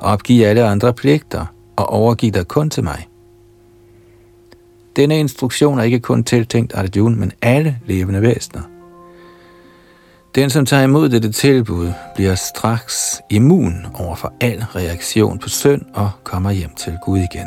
opgiv 0.00 0.44
alle 0.44 0.64
andre 0.64 0.92
pligter 0.94 1.46
og 1.76 1.86
overgiv 1.86 2.32
dig 2.32 2.48
kun 2.48 2.70
til 2.70 2.84
mig. 2.84 3.09
Denne 4.96 5.18
instruktion 5.18 5.78
er 5.78 5.82
ikke 5.82 6.00
kun 6.00 6.24
tiltænkt 6.24 6.74
Arjuna, 6.74 7.16
men 7.16 7.32
alle 7.42 7.78
levende 7.86 8.22
væsener. 8.22 8.62
Den, 10.34 10.50
som 10.50 10.66
tager 10.66 10.82
imod 10.82 11.08
dette 11.08 11.32
tilbud, 11.32 11.92
bliver 12.14 12.34
straks 12.34 13.20
immun 13.30 13.86
over 13.94 14.16
for 14.16 14.32
al 14.40 14.64
reaktion 14.74 15.38
på 15.38 15.48
synd 15.48 15.82
og 15.94 16.10
kommer 16.24 16.50
hjem 16.50 16.74
til 16.74 16.98
Gud 17.04 17.18
igen. 17.18 17.46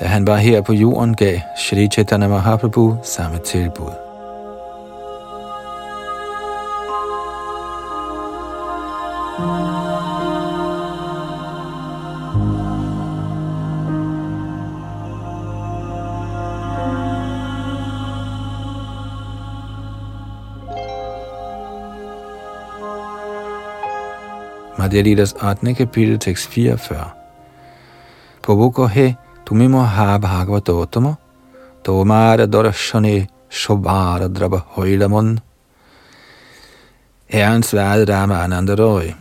Da 0.00 0.06
han 0.06 0.26
var 0.26 0.36
her 0.36 0.60
på 0.60 0.72
jorden, 0.72 1.16
gav 1.16 1.38
Shri 1.58 1.88
Chaitanya 1.92 2.28
Mahaprabhu 2.28 2.96
samme 3.02 3.38
tilbud. 3.44 4.05
Bhagavad 24.86 25.04
Gita's 25.04 25.34
8. 25.42 25.74
kapitel, 25.74 26.18
tekst 26.18 26.48
44. 26.48 27.10
Provokohe 28.42 29.16
tumimo 29.46 29.82
ha 29.82 30.18
bhagavatotomo, 30.18 31.14
tomara 31.84 32.46
dorashane 32.46 33.26
shobara 33.50 34.28
draba 34.28 34.60
højlamon. 34.66 35.40
Herren 37.26 37.62
svarede 37.62 38.14
Rama 38.14 38.44
Anandarøj, 38.44 39.12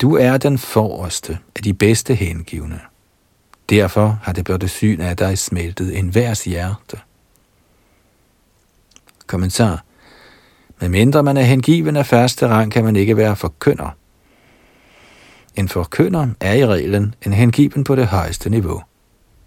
du 0.00 0.16
er 0.16 0.36
den 0.36 0.58
forreste 0.58 1.38
af 1.56 1.62
de 1.62 1.74
bedste 1.74 2.14
hengivne. 2.14 2.80
Derfor 3.70 4.18
har 4.22 4.32
det 4.32 4.44
blotte 4.44 4.68
syn 4.68 5.00
af 5.00 5.16
dig 5.16 5.38
smeltet 5.38 5.98
enhvers 5.98 6.44
hjerte. 6.44 6.98
Kommentar. 9.26 9.84
Medmindre 10.80 11.22
man 11.22 11.36
er 11.36 11.42
hengiven 11.42 11.96
af 11.96 12.06
første 12.06 12.48
rang, 12.48 12.72
kan 12.72 12.84
man 12.84 12.96
ikke 12.96 13.16
være 13.16 13.36
forkynder. 13.36 13.97
En 15.58 15.68
forkynder 15.68 16.28
er 16.40 16.52
i 16.52 16.66
reglen 16.66 17.14
en 17.26 17.32
hengiven 17.32 17.84
på 17.84 17.96
det 17.96 18.06
højeste 18.06 18.50
niveau 18.50 18.82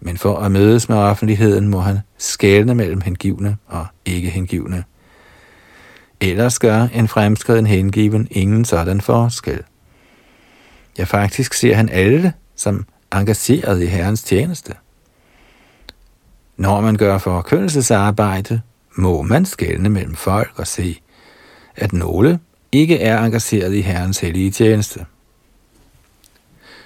men 0.04 0.18
for 0.18 0.36
at 0.36 0.52
mødes 0.52 0.88
med 0.88 0.96
offentligheden 0.96 1.68
må 1.68 1.80
han 1.80 1.98
skælne 2.18 2.74
mellem 2.74 3.00
hengivne 3.00 3.56
og 3.66 3.86
ikke 4.04 4.30
hengivne. 4.30 4.84
Ellers 6.20 6.58
gør 6.58 6.88
en 6.94 7.08
fremskreden 7.08 7.66
hengiven 7.66 8.28
ingen 8.30 8.64
sådan 8.64 9.00
forskel. 9.00 9.62
Ja, 10.98 11.04
faktisk 11.04 11.54
ser 11.54 11.74
han 11.74 11.88
alle 11.88 12.32
som 12.56 12.86
engageret 13.12 13.82
i 13.82 13.86
Herrens 13.86 14.22
tjeneste. 14.22 14.72
Når 16.56 16.80
man 16.80 16.96
gør 16.96 17.18
forkyndelsesarbejde, 17.18 18.60
må 18.96 19.22
man 19.22 19.44
skælne 19.44 19.88
mellem 19.88 20.14
folk 20.14 20.58
og 20.58 20.66
se, 20.66 21.00
at 21.76 21.92
nogle 21.92 22.38
ikke 22.72 23.00
er 23.00 23.24
engageret 23.24 23.74
i 23.74 23.80
Herrens 23.80 24.18
hellige 24.18 24.50
tjeneste. 24.50 25.06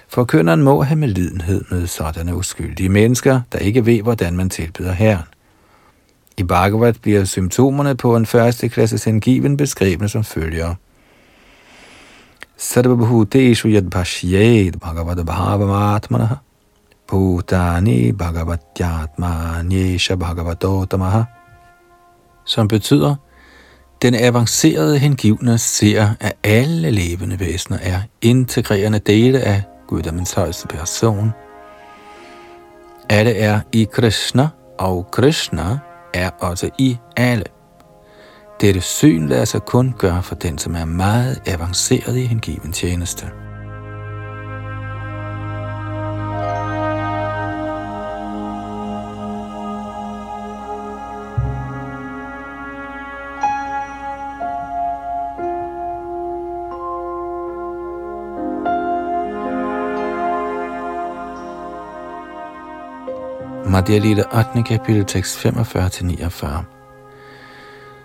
Forkynderen 0.09 0.63
må 0.63 0.83
have 0.83 0.99
med 0.99 1.07
lidenhed 1.07 1.63
med 1.71 1.87
sådanne 1.87 2.35
uskyldige 2.35 2.89
mennesker, 2.89 3.41
der 3.51 3.59
ikke 3.59 3.85
ved, 3.85 4.01
hvordan 4.01 4.37
man 4.37 4.49
tilbyder 4.49 4.91
Herren. 4.91 5.23
I 6.37 6.43
Bhagavad 6.43 6.93
bliver 6.93 7.23
symptomerne 7.23 7.95
på 7.95 8.15
en 8.15 8.25
første 8.25 8.69
klasses 8.69 9.03
hengiven 9.03 9.57
beskrevne 9.57 10.09
som 10.09 10.23
følger. 10.23 10.75
Sarvabhuteshu 12.57 13.69
yad 13.69 13.89
pashyed 13.89 14.71
bhagavad 14.71 15.25
bhavamatmanaha 15.25 16.35
bhutani 17.07 18.11
bhagavatyatmanyesha 18.11 20.15
bhagavatotamaha 20.15 21.23
som 22.45 22.67
betyder, 22.67 23.15
den 24.01 24.15
avancerede 24.15 24.99
hengivne 24.99 25.57
ser, 25.57 26.09
at 26.19 26.33
alle 26.43 26.91
levende 26.91 27.39
væsener 27.39 27.77
er 27.81 28.01
integrerende 28.21 28.99
dele 28.99 29.39
af 29.39 29.63
guddommens 29.87 30.33
højeste 30.33 30.67
person. 30.67 31.31
Alle 33.09 33.35
er 33.35 33.59
i 33.71 33.87
Krishna, 33.93 34.49
og 34.79 35.07
Krishna 35.11 35.79
er 36.13 36.29
også 36.39 36.69
i 36.77 36.97
alle. 37.15 37.45
Dette 38.61 38.81
syn 38.81 39.27
lader 39.27 39.45
sig 39.45 39.61
kun 39.61 39.95
gøre 39.97 40.23
for 40.23 40.35
den, 40.35 40.57
som 40.57 40.75
er 40.75 40.85
meget 40.85 41.41
avanceret 41.45 42.17
i 42.17 42.25
hengiven 42.25 42.71
tjeneste. 42.71 43.46
Madhya 63.77 63.97
Lila 63.97 64.23
8. 64.33 64.63
kapitel, 64.63 65.05
tekst 65.05 65.45
45-49. 65.45 66.47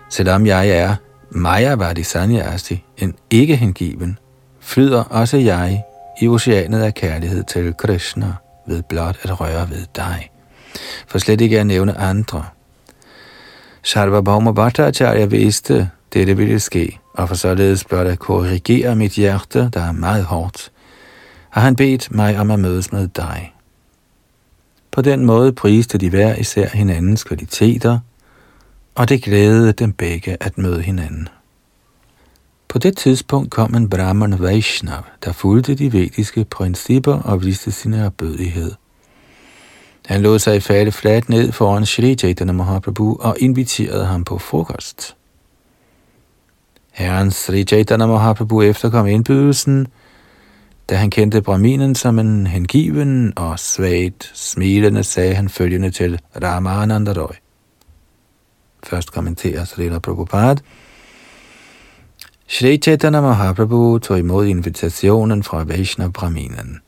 Selvom 0.09 0.45
jeg 0.45 0.69
er 0.69 0.95
Mayavadi 1.29 2.03
Sanyasi, 2.03 2.83
en 2.97 3.15
ikke 3.29 3.55
hengiven, 3.55 4.19
flyder 4.59 5.03
også 5.03 5.37
jeg 5.37 5.83
i 6.21 6.27
oceanet 6.27 6.81
af 6.81 6.93
kærlighed 6.93 7.43
til 7.43 7.73
Krishna 7.73 8.33
ved 8.67 8.83
blot 8.83 9.17
at 9.23 9.39
røre 9.39 9.69
ved 9.69 9.85
dig. 9.95 10.29
For 11.07 11.17
slet 11.17 11.41
ikke 11.41 11.59
at 11.59 11.67
nævne 11.67 11.97
andre. 11.97 12.45
Sarvabhauma 13.83 14.51
Bhattacharya 14.51 15.25
vidste, 15.25 15.89
dette 16.13 16.37
ville 16.37 16.59
ske, 16.59 16.99
og 17.13 17.27
for 17.27 17.35
således 17.35 17.83
blot 17.83 18.07
at 18.07 18.19
korrigere 18.19 18.95
mit 18.95 19.11
hjerte, 19.11 19.69
der 19.73 19.81
er 19.81 19.91
meget 19.91 20.23
hårdt, 20.23 20.71
har 21.49 21.61
han 21.61 21.75
bedt 21.75 22.11
mig 22.11 22.39
om 22.39 22.51
at 22.51 22.59
mødes 22.59 22.91
med 22.91 23.07
dig. 23.07 23.53
På 24.93 25.01
den 25.01 25.25
måde 25.25 25.53
priste 25.53 25.97
de 25.97 26.09
hver 26.09 26.35
især 26.35 26.67
hinandens 26.67 27.23
kvaliteter, 27.23 27.99
og 28.95 29.09
det 29.09 29.23
glædede 29.23 29.73
dem 29.73 29.93
begge 29.93 30.37
at 30.39 30.57
møde 30.57 30.81
hinanden. 30.81 31.27
På 32.67 32.79
det 32.79 32.97
tidspunkt 32.97 33.51
kom 33.51 33.75
en 33.75 33.89
Brahman 33.89 34.39
Vaishnav, 34.39 35.03
der 35.25 35.31
fulgte 35.31 35.75
de 35.75 35.93
vediske 35.93 36.45
principper 36.45 37.13
og 37.13 37.43
viste 37.43 37.71
sin 37.71 37.93
erbødighed. 37.93 38.71
Han 40.05 40.21
lod 40.21 40.39
sig 40.39 40.63
falde 40.63 40.91
fladt 40.91 41.29
ned 41.29 41.51
foran 41.51 41.85
Shri 41.85 42.15
Chaitanya 42.15 42.53
Mahaprabhu 42.53 43.17
og 43.19 43.35
inviterede 43.39 44.05
ham 44.05 44.23
på 44.23 44.37
frokost. 44.37 45.15
Herren 46.91 47.31
Sri 47.31 47.63
Chaitanya 47.63 48.05
Mahaprabhu 48.05 48.61
efterkom 48.61 49.07
indbydelsen, 49.07 49.87
da 50.89 50.95
han 50.95 51.09
kendte 51.09 51.41
Brahminen 51.41 51.95
som 51.95 52.19
en 52.19 52.47
hengiven 52.47 53.33
og 53.35 53.59
svagt 53.59 54.31
smilende, 54.33 55.03
sagde 55.03 55.33
han 55.33 55.49
følgende 55.49 55.91
til 55.91 56.19
Ramananda 56.43 57.11
Roy. 57.11 57.35
Først 58.83 59.11
kommenterer 59.11 59.65
Srila 59.65 59.99
Prabhupada. 59.99 60.61
Shri 62.47 62.77
Chaitanya 62.77 63.21
Mahaprabhu 63.21 63.99
tog 63.99 64.19
imod 64.19 64.45
invitationen 64.45 65.43
fra 65.43 65.63
Vaishnav 65.63 66.11
Brahminen. 66.11 66.79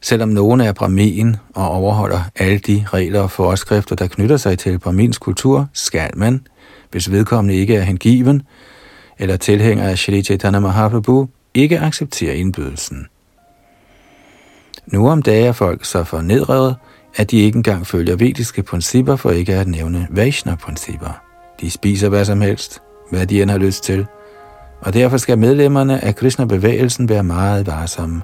Selvom 0.00 0.28
nogen 0.28 0.60
er 0.60 0.72
brahmin 0.72 1.36
og 1.54 1.70
overholder 1.70 2.20
alle 2.36 2.58
de 2.58 2.84
regler 2.92 3.20
og 3.20 3.30
forskrifter, 3.30 3.96
der 3.96 4.06
knytter 4.06 4.36
sig 4.36 4.58
til 4.58 4.78
brahmins 4.78 5.18
kultur, 5.18 5.68
skal 5.72 6.10
man, 6.16 6.46
hvis 6.90 7.10
vedkommende 7.10 7.54
ikke 7.54 7.76
er 7.76 7.82
hengiven 7.82 8.42
eller 9.18 9.36
tilhænger 9.36 9.88
af 9.88 9.98
Shri 9.98 10.22
Chaitanya 10.22 10.58
Mahaprabhu, 10.58 11.28
ikke 11.56 11.80
acceptere 11.80 12.36
indbydelsen. 12.36 13.06
Nu 14.86 15.08
om 15.08 15.22
dage 15.22 15.46
er 15.46 15.52
folk 15.52 15.84
så 15.84 16.04
fornedrede, 16.04 16.74
at 17.16 17.30
de 17.30 17.36
ikke 17.36 17.56
engang 17.56 17.86
følger 17.86 18.16
vediske 18.16 18.62
principper 18.62 19.16
for 19.16 19.30
ikke 19.30 19.54
at 19.54 19.68
nævne 19.68 20.06
Vaishnav-principper. 20.10 21.22
De 21.60 21.70
spiser 21.70 22.08
hvad 22.08 22.24
som 22.24 22.40
helst, 22.40 22.82
hvad 23.10 23.26
de 23.26 23.42
end 23.42 23.50
har 23.50 23.58
lyst 23.58 23.84
til, 23.84 24.06
og 24.80 24.94
derfor 24.94 25.16
skal 25.16 25.38
medlemmerne 25.38 26.04
af 26.04 26.16
Krishna-bevægelsen 26.16 27.08
være 27.08 27.22
meget 27.22 27.66
varsomme 27.66 28.22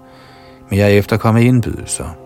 med 0.70 0.78
at 0.78 0.92
efterkomme 0.92 1.44
indbydelser. 1.44 2.21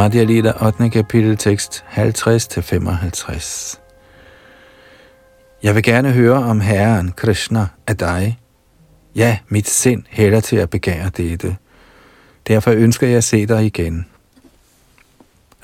Madhya 0.00 0.24
Lita 0.24 0.52
8. 0.66 0.90
kapitel 0.90 1.36
tekst 1.36 1.84
50-55 1.96 3.78
Jeg 5.62 5.74
vil 5.74 5.82
gerne 5.82 6.12
høre 6.12 6.36
om 6.36 6.60
Herren 6.60 7.12
Krishna 7.16 7.66
af 7.86 7.96
dig. 7.96 8.38
Ja, 9.14 9.38
mit 9.48 9.68
sind 9.68 10.02
hælder 10.08 10.40
til 10.40 10.56
at 10.56 10.70
begære 10.70 11.10
dette. 11.16 11.56
Derfor 12.48 12.70
ønsker 12.70 13.06
jeg 13.06 13.16
at 13.16 13.24
se 13.24 13.46
dig 13.46 13.66
igen. 13.66 14.06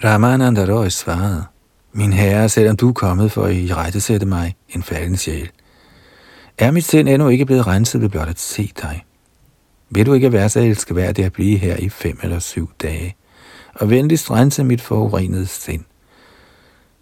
Ramananda 0.04 0.64
Roy 0.74 0.88
svarede, 0.88 1.44
Min 1.92 2.12
herre, 2.12 2.48
selvom 2.48 2.76
du 2.76 2.88
er 2.88 2.92
kommet 2.92 3.32
for 3.32 3.44
at 3.44 3.54
i 3.54 3.74
rette 3.74 4.00
sætte 4.00 4.26
mig, 4.26 4.56
en 4.68 4.82
falden 4.82 5.16
sjæl, 5.16 5.50
er 6.58 6.70
mit 6.70 6.84
sind 6.84 7.08
endnu 7.08 7.28
ikke 7.28 7.46
blevet 7.46 7.66
renset 7.66 8.00
ved 8.00 8.08
blot 8.08 8.28
at 8.28 8.40
se 8.40 8.72
dig. 8.82 9.04
Vil 9.90 10.06
du 10.06 10.12
ikke 10.12 10.32
være 10.32 10.48
så 10.48 10.60
elskeværdig 10.60 11.24
at 11.24 11.32
blive 11.32 11.58
her 11.58 11.76
i 11.76 11.88
fem 11.88 12.18
eller 12.22 12.38
syv 12.38 12.70
dage, 12.82 13.16
og 13.80 13.90
venligst 13.90 14.30
rense 14.30 14.64
mit 14.64 14.80
forurenede 14.80 15.46
sind? 15.46 15.84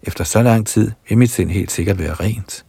Efter 0.03 0.23
så 0.23 0.41
lang 0.41 0.67
tid 0.67 0.91
vil 1.09 1.17
mit 1.17 1.29
sind 1.29 1.51
helt 1.51 1.71
sikkert 1.71 1.99
være 1.99 2.13
rent. 2.13 2.65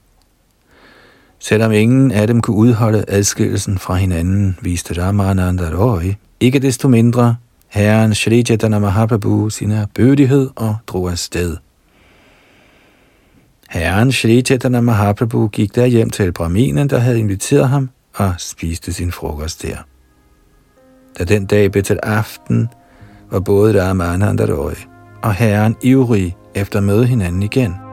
Selvom 1.39 1.73
ingen 1.73 2.11
af 2.11 2.27
dem 2.27 2.41
kunne 2.41 2.57
udholde 2.57 3.05
adskillelsen 3.09 3.79
fra 3.79 3.95
hinanden, 3.95 4.59
viste 4.63 5.03
Ramananda 5.03 5.71
Roy 5.71 6.13
ikke 6.41 6.59
desto 6.59 6.89
mindre 6.89 7.37
herren 7.69 8.15
Shri 8.15 8.43
Chaitanya 8.43 8.79
Mahaprabhu 8.79 9.51
sin 9.51 9.71
erbødighed 9.71 10.51
og 10.57 10.77
drog 10.87 11.11
afsted. 11.11 11.57
Herren 13.71 14.13
Shri 14.13 14.43
Chaitanya 14.43 14.81
Mahaprabhu 14.81 15.49
gik 15.49 15.75
der 15.75 15.87
hjem 15.87 16.11
til 16.11 16.33
Brahminen, 16.33 16.91
der 16.91 16.99
havde 16.99 17.19
inviteret 17.19 17.69
ham, 17.69 17.91
og 18.15 18.35
spiste 18.39 18.93
sin 18.93 19.13
frokost 19.13 19.63
der. 19.63 19.77
Da 21.19 21.25
den 21.25 21.47
dag 21.47 21.73
blev 21.73 21.85
til 21.85 21.99
aften, 22.03 22.69
var 23.31 23.41
både 23.41 23.83
Ramananda 23.83 24.45
Roy 24.45 24.75
og 25.23 25.35
herren 25.35 25.77
ivrig 25.83 26.37
efter 26.55 26.79
at 26.79 26.85
møde 26.85 27.07
hinanden 27.07 27.43
igen– 27.43 27.75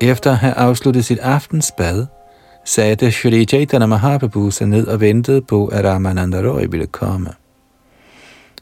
Efter 0.00 0.30
at 0.30 0.36
have 0.36 0.54
afsluttet 0.54 1.04
sit 1.04 1.18
aftensbad, 1.18 2.06
satte 2.64 3.12
Shri 3.12 3.44
Chaitanya 3.44 3.86
Mahaprabhu 3.86 4.50
sig 4.50 4.66
ned 4.66 4.86
og 4.86 5.00
ventede 5.00 5.42
på, 5.42 5.66
at 5.66 5.84
Ramananda 5.84 6.50
Roy 6.50 6.66
ville 6.70 6.86
komme. 6.86 7.30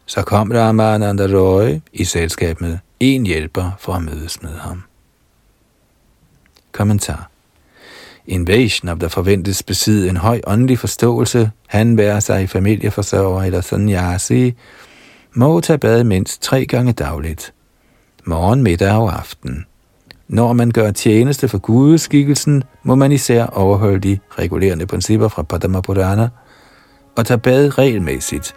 Så 0.07 0.23
kom 0.23 0.51
Ramananda 0.51 1.27
Roy 1.27 1.81
i 1.93 2.05
selskab 2.05 2.61
med 2.61 2.79
en 3.01 3.27
hjælper 3.27 3.71
for 3.79 3.93
at 3.93 4.03
mødes 4.03 4.43
med 4.43 4.57
ham. 4.59 4.83
Kommentar 6.75 7.31
En 8.27 8.47
Vaishnav, 8.47 8.99
der 8.99 9.09
forventes 9.09 9.63
besidde 9.63 10.09
en 10.09 10.17
høj 10.17 10.41
åndelig 10.47 10.79
forståelse, 10.79 11.51
han 11.67 11.97
værer 11.97 12.21
sig 12.21 12.43
i 12.43 12.47
familieforsørger 12.47 13.43
eller 13.43 13.61
sannyasi, 13.61 14.55
må 15.35 15.61
tage 15.61 15.79
bad 15.79 16.05
mindst 16.05 16.43
tre 16.43 16.67
gange 16.67 16.93
dagligt. 16.93 17.53
Morgen, 18.25 18.63
middag 18.63 18.93
og 18.93 19.19
aften. 19.19 19.65
Når 20.29 20.53
man 20.53 20.71
gør 20.71 20.91
tjeneste 20.91 21.49
for 21.49 21.59
gudeskikkelsen, 21.59 22.65
må 22.83 22.95
man 22.95 23.13
især 23.13 23.47
overholde 23.47 24.01
de 24.01 24.19
regulerende 24.39 24.87
principper 24.87 25.29
fra 25.29 25.43
Padma 25.43 25.81
Purana 25.81 26.29
og 27.17 27.27
tage 27.27 27.39
bad 27.39 27.79
regelmæssigt. 27.79 28.55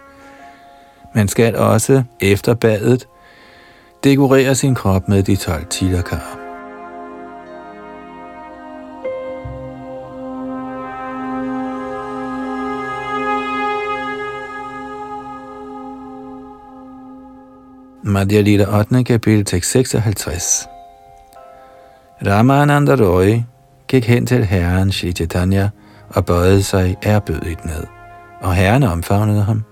Man 1.14 1.28
skal 1.28 1.56
også 1.56 2.02
efter 2.20 2.54
badet 2.54 3.06
dekorere 4.04 4.54
sin 4.54 4.74
krop 4.74 5.08
med 5.08 5.22
de 5.22 5.36
12 5.36 5.66
tilakar. 5.66 6.37
Madhya 18.08 18.40
Lila 18.40 18.64
8. 18.64 19.04
kapitel 19.04 19.44
tekst 19.44 19.70
56 19.70 20.68
Ramananda 22.26 22.94
Roy 22.94 23.42
gik 23.88 24.04
hen 24.04 24.26
til 24.26 24.44
herren 24.44 24.92
Shri 24.92 25.12
Chaitanya 25.12 25.70
og 26.08 26.26
bøjede 26.26 26.62
sig 26.62 26.96
ærbødigt 27.02 27.64
ned, 27.64 27.86
og 28.40 28.54
herren 28.54 28.82
omfavnede 28.82 29.42
ham. 29.42 29.64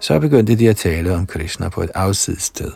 Så 0.00 0.18
begyndte 0.18 0.56
de 0.56 0.68
at 0.68 0.76
tale 0.76 1.14
om 1.14 1.26
Krishna 1.26 1.68
på 1.68 1.82
et 1.82 1.90
afsides 1.94 2.42
sted. 2.42 2.72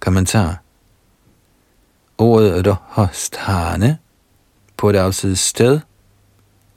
Kommentar 0.00 0.62
Ordet 2.18 2.66
Rohostane 2.66 3.98
på 4.76 4.90
et 4.90 4.96
afsides 4.96 5.40
sted 5.40 5.80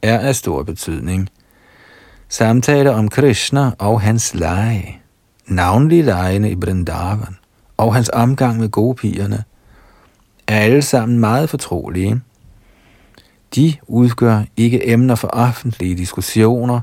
er 0.02 0.20
af 0.20 0.36
stor 0.36 0.64
betydning. 0.64 1.30
Samtaler 2.30 2.92
om 2.92 3.10
Krishna 3.10 3.72
og 3.80 4.02
hans 4.02 4.36
lege, 4.36 4.99
navnlig 5.50 6.04
lejene 6.04 6.52
i 6.52 6.56
Brindavan, 6.56 7.38
og 7.78 7.96
hans 7.96 8.10
omgang 8.14 8.60
med 8.60 8.96
pigerne 8.96 9.44
er 10.48 10.60
alle 10.60 10.82
sammen 10.82 11.20
meget 11.20 11.50
fortrolige. 11.50 12.22
De 13.56 13.74
udgør 13.88 14.44
ikke 14.58 14.90
emner 14.90 15.16
for 15.16 15.28
offentlige 15.28 15.96
diskussioner, 15.96 16.82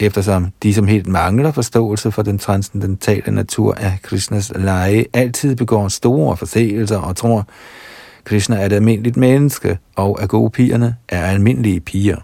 eftersom 0.00 0.48
de 0.62 0.74
som 0.74 0.86
helt 0.86 1.06
mangler 1.06 1.52
forståelse 1.52 2.12
for 2.12 2.22
den 2.22 2.38
transcendentale 2.38 3.32
natur 3.32 3.74
af 3.74 3.98
Krishnas 4.02 4.52
lege, 4.56 5.06
altid 5.12 5.56
begår 5.56 5.88
store 5.88 6.36
forseelser 6.36 6.98
og 6.98 7.16
tror, 7.16 7.46
Krishna 8.24 8.56
er 8.56 8.66
et 8.66 8.72
almindeligt 8.72 9.16
menneske, 9.16 9.78
og 9.96 10.22
at 10.22 10.52
pigerne 10.52 10.96
er 11.08 11.22
almindelige 11.22 11.80
piger. 11.80 12.16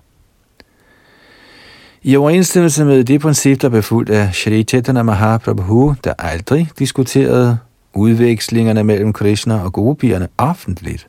I 2.06 2.16
overensstemmelse 2.16 2.84
med 2.84 3.04
det 3.04 3.20
princip, 3.20 3.62
der 3.62 3.68
blev 3.68 3.82
fuldt 3.82 4.10
af 4.10 4.34
Shri 4.34 4.62
Chaitanya 4.62 5.02
Mahaprabhu, 5.02 5.94
der 6.04 6.14
aldrig 6.18 6.70
diskuterede 6.78 7.58
udvekslingerne 7.94 8.84
mellem 8.84 9.12
Krishna 9.12 9.64
og 9.64 9.72
gopierne 9.72 10.28
offentligt, 10.38 11.08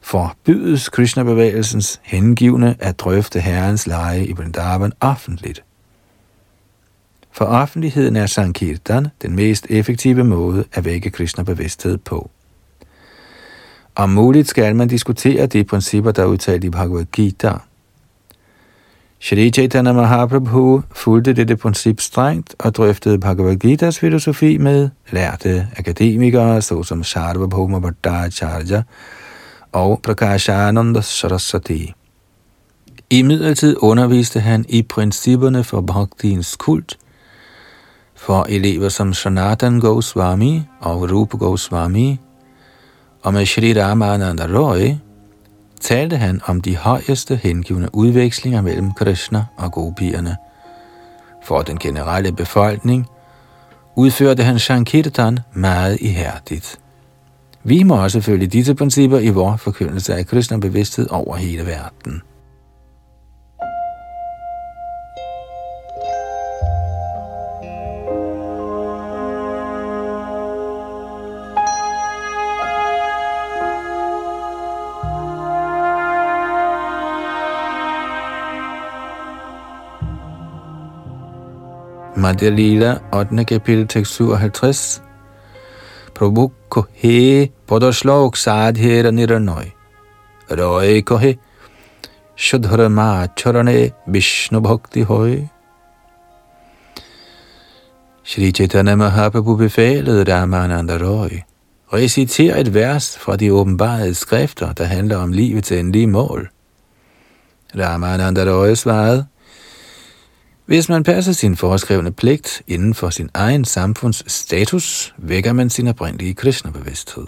forbydes 0.00 0.88
Krishna-bevægelsens 0.88 2.00
hengivne 2.02 2.76
at 2.78 3.00
drøfte 3.00 3.40
herrens 3.40 3.86
leje 3.86 4.24
i 4.24 4.32
Vrindavan 4.32 4.92
offentligt. 5.00 5.64
For 7.32 7.44
offentligheden 7.44 8.16
er 8.16 8.26
Sankirtan 8.26 9.06
den 9.22 9.36
mest 9.36 9.66
effektive 9.70 10.24
måde 10.24 10.64
at 10.72 10.84
vække 10.84 11.10
Krishna-bevidsthed 11.10 11.98
på. 11.98 12.30
Om 13.94 14.10
muligt 14.10 14.48
skal 14.48 14.76
man 14.76 14.88
diskutere 14.88 15.46
de 15.46 15.64
principper, 15.64 16.10
der 16.10 16.22
er 16.22 16.26
udtalt 16.26 16.64
i 16.64 16.70
Bhagavad 16.70 17.04
Gita– 17.04 17.52
Shri 19.24 19.50
Chaitanya 19.50 19.92
Mahaprabhu 19.92 20.82
fulgte 20.90 21.32
dette 21.32 21.56
princip 21.56 22.00
strengt 22.00 22.54
og 22.58 22.74
drøftede 22.74 23.18
Bhagavad 23.18 23.64
Gita's 23.64 23.98
filosofi 24.00 24.58
med 24.58 24.88
lærte 25.12 25.68
akademikere 25.76 26.62
såsom 26.62 27.02
Sarvabhauma 27.02 27.78
Bhattacharya 27.78 28.82
og 29.72 30.00
Prakashananda 30.02 31.00
Saraswati. 31.00 31.92
I 33.10 33.22
midlertid 33.22 33.76
underviste 33.78 34.40
han 34.40 34.64
i 34.68 34.82
principperne 34.82 35.64
for 35.64 35.80
bhaktiens 35.80 36.56
kult 36.56 36.98
for 38.16 38.46
elever 38.48 38.88
som 38.88 39.14
Sanatan 39.14 39.80
Goswami 39.80 40.62
og 40.80 41.10
Rupa 41.12 41.36
Goswami, 41.36 42.20
og 43.22 43.34
med 43.34 43.46
Shri 43.46 43.82
Ramananda 43.82 44.46
Roy 44.46 44.94
talte 45.82 46.16
han 46.16 46.40
om 46.46 46.60
de 46.60 46.76
højeste 46.76 47.36
hengivne 47.36 47.94
udvekslinger 47.94 48.60
mellem 48.60 48.92
Krishna 48.92 49.44
og 49.56 49.72
gopierne. 49.72 50.36
For 51.44 51.62
den 51.62 51.78
generelle 51.78 52.32
befolkning 52.32 53.06
udførte 53.96 54.42
han 54.42 54.58
Shankirtan 54.58 55.38
meget 55.52 55.98
ihærdigt. 56.00 56.78
Vi 57.64 57.82
må 57.82 58.02
også 58.02 58.20
følge 58.20 58.46
disse 58.46 58.74
principper 58.74 59.18
i 59.18 59.28
vores 59.28 59.60
forkyndelse 59.60 60.14
af 60.14 60.26
Krishna 60.26 60.56
bevidsthed 60.56 61.06
over 61.10 61.36
hele 61.36 61.66
verden. 61.66 62.22
Madhya 82.32 82.50
Lila, 82.56 83.00
8. 83.12 83.44
kapitel, 83.44 83.86
tekst 83.86 84.14
57. 84.14 85.02
Prabhu 86.14 86.50
he 86.94 87.50
podoslok 87.66 88.36
sadhera 88.36 89.10
niranoi. 89.10 89.72
Røy 90.48 91.02
kohe 91.02 91.36
shudhrama 92.34 93.28
charane 93.36 93.92
Vishnu 94.06 94.60
bhakti 94.60 95.02
høj. 95.02 95.48
Shri 98.24 98.52
Chaitanya 98.52 98.96
Mahaprabhu 98.96 99.58
befalede 99.58 100.24
Ramananda 100.24 100.96
Roy 100.96 101.42
Reciter 101.92 102.56
et 102.56 102.74
vers 102.74 103.18
fra 103.18 103.36
de 103.36 103.52
åbenbarede 103.52 104.14
skrifter, 104.14 104.72
der 104.72 104.84
handler 104.84 105.16
om 105.16 105.32
livets 105.32 105.72
endelige 105.72 106.06
mål. 106.06 106.48
Ramananda 107.78 108.44
Roy 108.44 108.74
svarede, 108.74 109.26
hvis 110.66 110.88
man 110.88 111.02
passer 111.02 111.32
sin 111.32 111.56
foreskrevne 111.56 112.12
pligt 112.12 112.62
inden 112.66 112.94
for 112.94 113.10
sin 113.10 113.30
egen 113.34 113.64
samfunds 113.64 114.32
status, 114.32 115.14
vækker 115.16 115.52
man 115.52 115.70
sin 115.70 115.88
oprindelige 115.88 116.34
Krishna-bevidsthed. 116.34 117.26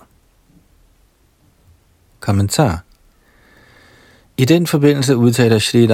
Kommentar 2.20 2.82
I 4.37 4.45
den 4.45 4.66
forbindelse 4.66 5.16
udtaler 5.16 5.59
Sri 5.59 5.85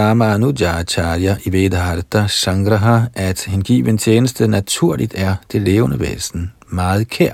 Acharya 0.64 1.36
i 1.44 1.52
Vedharta 1.52 2.26
Sangraha, 2.26 3.00
at 3.14 3.44
hengiven 3.44 3.98
tjeneste 3.98 4.48
naturligt 4.48 5.14
er 5.16 5.36
det 5.52 5.62
levende 5.62 6.00
væsen, 6.00 6.52
meget 6.68 7.08
kær. 7.08 7.32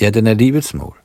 Ja, 0.00 0.10
den 0.10 0.26
er 0.26 0.34
livets 0.34 0.74
mål. 0.74 0.96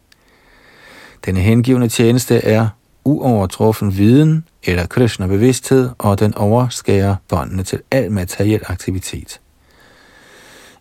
Denne 1.25 1.39
hengivende 1.39 1.87
tjeneste 1.87 2.45
er 2.45 2.67
uovertruffen 3.03 3.97
viden 3.97 4.45
eller 4.65 4.85
Krishna-bevidsthed, 4.85 5.89
og 5.97 6.19
den 6.19 6.35
overskærer 6.35 7.15
båndene 7.27 7.63
til 7.63 7.79
al 7.91 8.11
materiel 8.11 8.61
aktivitet. 8.65 9.39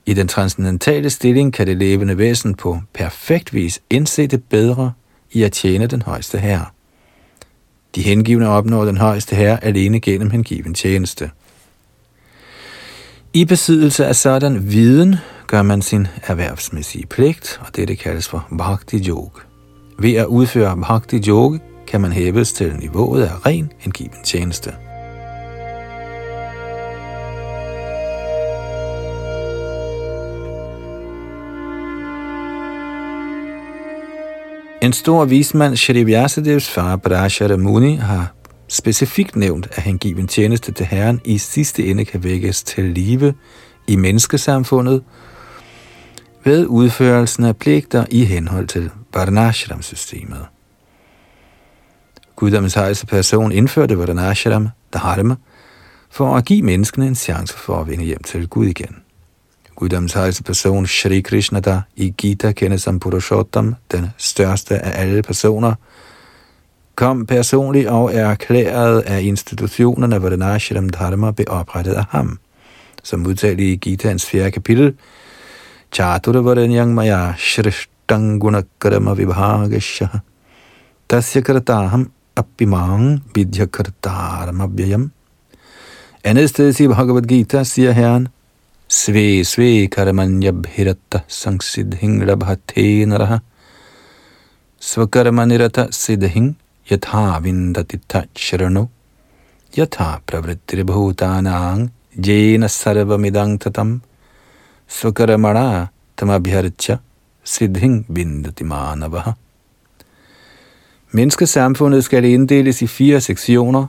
I 0.06 0.14
den 0.14 0.28
transcendentale 0.28 1.10
stilling 1.10 1.52
kan 1.52 1.66
det 1.66 1.76
levende 1.76 2.18
væsen 2.18 2.54
på 2.54 2.80
perfekt 2.94 3.54
vis 3.54 3.80
indse 3.90 4.26
det 4.26 4.44
bedre 4.44 4.92
i 5.32 5.42
at 5.42 5.52
tjene 5.52 5.86
den 5.86 6.02
højeste 6.02 6.38
herre. 6.38 6.66
De 7.94 8.02
hengivne 8.02 8.48
opnår 8.48 8.84
den 8.84 8.96
højeste 8.96 9.36
herre 9.36 9.64
alene 9.64 10.00
gennem 10.00 10.30
hengiven 10.30 10.74
tjeneste. 10.74 11.30
I 13.32 13.44
besiddelse 13.44 14.06
af 14.06 14.16
sådan 14.16 14.70
viden 14.70 15.16
gør 15.46 15.62
man 15.62 15.82
sin 15.82 16.06
erhvervsmæssige 16.26 17.06
pligt, 17.06 17.60
og 17.66 17.76
dette 17.76 17.96
kaldes 17.96 18.28
for 18.28 18.46
bhakti 18.58 19.08
yoga. 19.08 19.40
Ved 19.98 20.14
at 20.14 20.26
udføre 20.26 20.76
bhakti 20.76 21.28
yoga 21.28 21.58
kan 21.92 22.00
man 22.00 22.12
hæves 22.12 22.52
til 22.52 22.76
niveauet 22.78 23.22
af 23.22 23.46
ren 23.46 23.72
hengiven 23.78 24.22
tjeneste. 24.24 24.74
En 34.82 34.92
stor 34.92 35.24
vismand, 35.24 35.76
Shri 35.76 36.04
Vyasadevs 36.04 36.70
far, 36.70 36.96
Brashara 36.96 37.56
Muni, 37.56 37.96
har 37.96 38.34
specifikt 38.68 39.36
nævnt, 39.36 39.68
at 39.72 39.82
hengiven 39.82 40.28
tjeneste 40.28 40.72
til 40.72 40.86
Herren 40.86 41.20
i 41.24 41.38
sidste 41.38 41.86
ende 41.86 42.04
kan 42.04 42.24
vækkes 42.24 42.62
til 42.62 42.84
live 42.84 43.34
i 43.88 43.96
menneskesamfundet 43.96 45.02
ved 46.44 46.66
udførelsen 46.66 47.44
af 47.44 47.56
pligter 47.56 48.06
i 48.10 48.24
henhold 48.24 48.66
til 48.66 48.90
Varnashram-systemet. 49.14 50.46
Guddommens 52.42 52.74
højeste 52.74 53.06
person 53.06 53.52
indførte 53.52 53.98
Varnashram, 53.98 54.68
Dharma, 54.94 55.34
for 56.10 56.36
at 56.36 56.44
give 56.44 56.62
menneskene 56.62 57.06
en 57.06 57.14
chance 57.14 57.54
for 57.58 57.80
at 57.80 57.88
vende 57.88 58.04
hjem 58.04 58.22
til 58.22 58.48
Gud 58.48 58.66
igen. 58.66 58.96
Guddommens 59.76 60.12
højeste 60.12 60.42
person, 60.42 60.86
Shri 60.86 61.20
Krishna, 61.20 61.60
der 61.60 61.80
i 61.96 62.10
Gita 62.18 62.52
kendes 62.52 62.82
som 62.82 63.00
Purushottam, 63.00 63.74
den 63.92 64.06
største 64.16 64.78
af 64.78 65.02
alle 65.02 65.22
personer, 65.22 65.74
kom 66.94 67.26
personligt 67.26 67.88
og 67.88 68.14
er 68.14 68.26
erklæret 68.26 69.00
af 69.00 69.22
institutionerne 69.22 70.22
Varnashram 70.22 70.88
Dharma 70.88 71.30
blev 71.30 71.46
oprettet 71.50 71.92
af 71.92 72.04
ham. 72.08 72.38
Som 73.02 73.26
udtalt 73.26 73.60
i 73.60 73.76
Gitaens 73.76 74.26
4. 74.26 74.50
kapitel, 74.50 74.94
Chaturvaranyang 75.92 76.94
maya 76.94 77.32
shristang 77.36 78.40
gunakarama 78.40 79.14
vibhagasha 79.14 80.06
tasya 81.08 81.40
Krataham 81.40 82.10
apimang 82.36 83.20
vidyakartaramabhyayam. 83.34 85.10
Andet 86.24 86.50
sted 86.50 86.80
i 86.80 86.88
Bhagavad 86.88 87.26
Gita 87.28 87.64
siger 87.64 87.92
Herren, 87.92 88.28
Sve 88.92 89.44
sve 89.44 89.88
karamanyabhiratta 89.88 91.24
sangsidhing 91.26 92.20
rabhate 92.28 93.06
naraha. 93.06 93.40
Svakaramanirata 94.78 95.88
siddhing 95.90 96.54
yatha 96.90 97.40
vindatitta 97.40 98.26
sharano 98.34 98.90
yatha 99.74 100.20
pravrittir 100.26 100.84
bhutanang 100.84 101.88
jena 102.20 102.68
sarvamidang 102.68 103.58
tatam. 103.58 104.02
Svakaramana 104.86 105.88
tamabhyarcha 106.16 107.00
siddhing 107.44 108.04
vindati 108.12 108.64
manavaha. 108.64 109.34
Menneskesamfundet 111.12 112.04
skal 112.04 112.24
inddeles 112.24 112.82
i 112.82 112.86
fire 112.86 113.20
sektioner, 113.20 113.86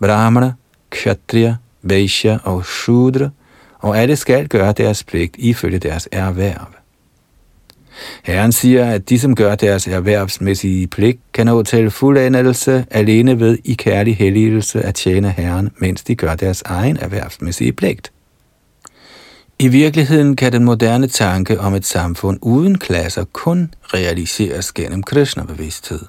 Brahmana, 0.00 0.52
Kshatriya, 0.90 1.56
Vaishya 1.82 2.38
og 2.44 2.64
Shudra, 2.64 3.28
og 3.78 3.98
alle 3.98 4.16
skal 4.16 4.48
gøre 4.48 4.72
deres 4.72 5.04
pligt 5.04 5.34
ifølge 5.38 5.78
deres 5.78 6.08
erhverv. 6.12 6.66
Herren 8.22 8.52
siger, 8.52 8.84
at 8.90 9.08
de, 9.08 9.18
som 9.18 9.34
gør 9.34 9.54
deres 9.54 9.86
erhvervsmæssige 9.86 10.86
pligt, 10.86 11.18
kan 11.32 11.46
nå 11.46 11.62
til 11.62 11.90
fuldendelse 11.90 12.86
alene 12.90 13.40
ved 13.40 13.58
i 13.64 13.74
kærlig 13.74 14.16
helligelse 14.16 14.82
at 14.82 14.94
tjene 14.94 15.30
Herren, 15.30 15.70
mens 15.78 16.02
de 16.02 16.14
gør 16.14 16.34
deres 16.34 16.62
egen 16.62 16.96
erhvervsmæssige 16.96 17.72
pligt. 17.72 18.12
I 19.58 19.68
virkeligheden 19.68 20.36
kan 20.36 20.52
den 20.52 20.64
moderne 20.64 21.06
tanke 21.06 21.60
om 21.60 21.74
et 21.74 21.86
samfund 21.86 22.38
uden 22.42 22.78
klasser 22.78 23.24
kun 23.32 23.74
realiseres 23.94 24.72
gennem 24.72 25.02
Krishna-bevidsthed. 25.02 26.00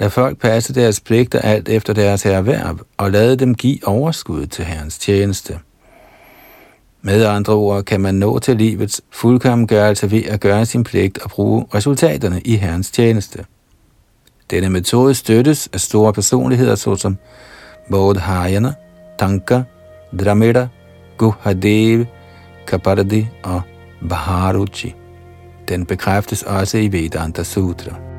Lad 0.00 0.10
folk 0.10 0.38
passe 0.38 0.74
deres 0.74 1.00
pligter 1.00 1.38
alt 1.38 1.68
efter 1.68 1.92
deres 1.92 2.26
erhverv, 2.26 2.78
og 2.96 3.10
lade 3.10 3.36
dem 3.36 3.54
give 3.54 3.88
overskud 3.88 4.46
til 4.46 4.64
Herrens 4.64 4.98
tjeneste. 4.98 5.58
Med 7.02 7.24
andre 7.24 7.52
ord 7.52 7.84
kan 7.84 8.00
man 8.00 8.14
nå 8.14 8.38
til 8.38 8.56
livets 8.56 9.02
fuldkommengørelse 9.10 10.10
ved 10.10 10.22
at 10.24 10.40
gøre 10.40 10.66
sin 10.66 10.84
pligt 10.84 11.18
og 11.18 11.30
bruge 11.30 11.66
resultaterne 11.74 12.40
i 12.40 12.56
Herrens 12.56 12.90
tjeneste. 12.90 13.44
Denne 14.50 14.68
metode 14.68 15.14
støttes 15.14 15.68
af 15.72 15.80
store 15.80 16.12
personligheder 16.12 16.74
såsom 16.74 17.16
Bodhayana, 17.90 18.72
Tanka, 19.18 19.62
Dramira, 20.20 20.68
Guhadev, 21.18 22.04
Kapardi 22.66 23.28
og 23.42 23.62
Baharuchi. 24.08 24.94
Den 25.68 25.86
bekræftes 25.86 26.42
også 26.42 26.78
i 26.78 26.92
Vedanta 26.92 27.44
Sutra. 27.44 28.09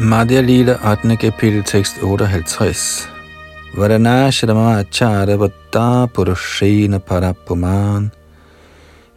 Madhya 0.00 0.40
Lila 0.46 0.78
8. 0.84 1.16
kapitel 1.16 1.62
tekst 1.64 1.98
58 2.02 3.08
Varanashrama 3.74 4.84
Charavatta 4.84 6.06
Purushena 6.06 7.00
Parapuman 7.00 8.12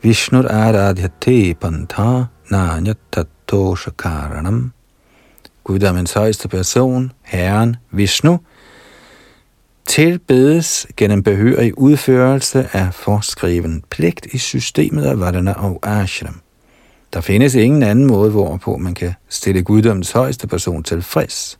Vishnur 0.03 0.47
Aradhyate 0.49 1.53
Pantha 1.53 2.29
Nanyatattosha 2.49 3.91
Karanam 3.91 4.71
Guddommens 5.63 6.13
højeste 6.13 6.47
person, 6.47 7.11
Herren 7.21 7.75
Vishnu, 7.91 8.39
tilbedes 9.85 10.87
gennem 10.97 11.23
behørig 11.23 11.77
udførelse 11.77 12.69
af 12.73 12.93
forskriven 12.93 13.83
pligt 13.89 14.25
i 14.25 14.37
systemet 14.37 15.03
af 15.03 15.19
Varana 15.19 15.53
og 15.53 15.79
Ashram. 15.83 16.41
Der 17.13 17.21
findes 17.21 17.55
ingen 17.55 17.83
anden 17.83 18.05
måde, 18.05 18.31
hvorpå 18.31 18.77
man 18.77 18.93
kan 18.93 19.13
stille 19.29 19.63
guddommens 19.63 20.11
højeste 20.11 20.47
person 20.47 20.83
tilfreds. 20.83 21.59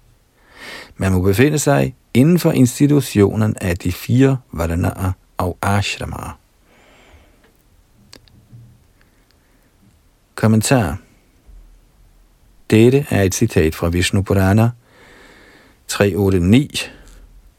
Man 0.98 1.12
må 1.12 1.22
befinde 1.22 1.60
sig 1.60 1.96
inden 2.14 2.40
for 2.40 2.52
institutionen 2.52 3.56
af 3.62 3.78
de 3.78 3.92
fire 3.92 4.38
varanaer 4.52 5.12
og 5.38 5.58
Ashramaer. 5.62 6.40
Kommentar 10.36 10.98
Dette 12.70 13.06
er 13.10 13.22
et 13.24 13.36
citat 13.36 13.76
fra 13.76 13.90
Vishnu 13.90 14.22
Purana 14.22 14.70
389. 15.88 16.92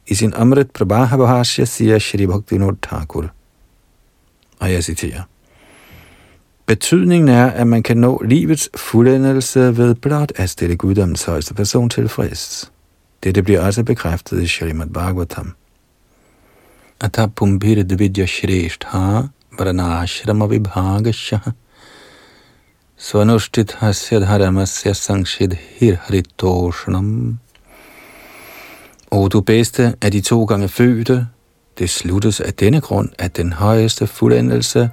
I 0.06 0.14
sin 0.14 0.34
Amrit 0.34 0.70
Prabha 0.70 1.44
siger 1.44 1.98
Shri 1.98 2.26
Bhaktivinoda 2.26 2.76
Thakur, 2.82 3.30
og 4.60 4.72
jeg 4.72 4.84
citerer, 4.84 5.22
Betydningen 6.66 7.28
er, 7.28 7.46
at 7.46 7.66
man 7.66 7.82
kan 7.82 7.96
nå 7.96 8.22
livets 8.24 8.70
fuldendelse 8.76 9.76
ved 9.76 9.94
blot 9.94 10.32
at 10.36 10.50
stille 10.50 10.76
guddommens 10.76 11.24
højeste 11.24 11.54
person 11.54 11.88
tilfreds. 11.88 12.72
Dette 13.24 13.42
bliver 13.42 13.60
også 13.60 13.84
bekræftet 13.84 14.42
i 14.42 14.46
Shrimad 14.46 14.86
Bhagavatam. 14.86 15.54
Ata 17.00 17.26
pumbir 17.26 17.82
dvidya 17.82 18.26
shreshtha 18.26 19.22
varanashrama 19.58 20.46
vibhagasha 20.46 21.38
svanushtit 22.96 23.72
hasya 23.72 24.18
dharamasya 24.18 24.92
sangshid 24.92 25.50
hirharitoshnam. 25.78 27.38
O 29.10 29.28
du 29.28 29.40
bedste 29.40 29.94
af 30.02 30.12
de 30.12 30.20
to 30.20 30.44
gange 30.44 30.68
fødte, 30.68 31.26
det 31.78 31.90
sluttes 31.90 32.40
af 32.40 32.54
denne 32.54 32.80
grund, 32.80 33.08
at 33.18 33.36
den 33.36 33.52
højeste 33.52 34.06
fuldendelse, 34.06 34.90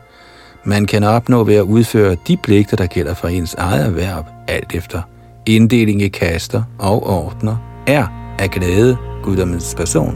man 0.63 0.85
kan 0.85 1.03
opnå 1.03 1.43
ved 1.43 1.55
at 1.55 1.61
udføre 1.61 2.15
de 2.27 2.37
pligter, 2.37 2.77
der 2.77 2.85
gælder 2.85 3.13
for 3.13 3.27
ens 3.27 3.53
eget 3.53 3.85
erhverv, 3.85 4.25
alt 4.47 4.75
efter 4.75 5.01
inddeling 5.45 6.01
i 6.01 6.07
kaster 6.07 6.63
og 6.79 7.07
ordner, 7.07 7.83
er 7.87 8.35
af 8.39 8.49
glæde 8.49 8.97
guddommens 9.23 9.75
person. 9.75 10.15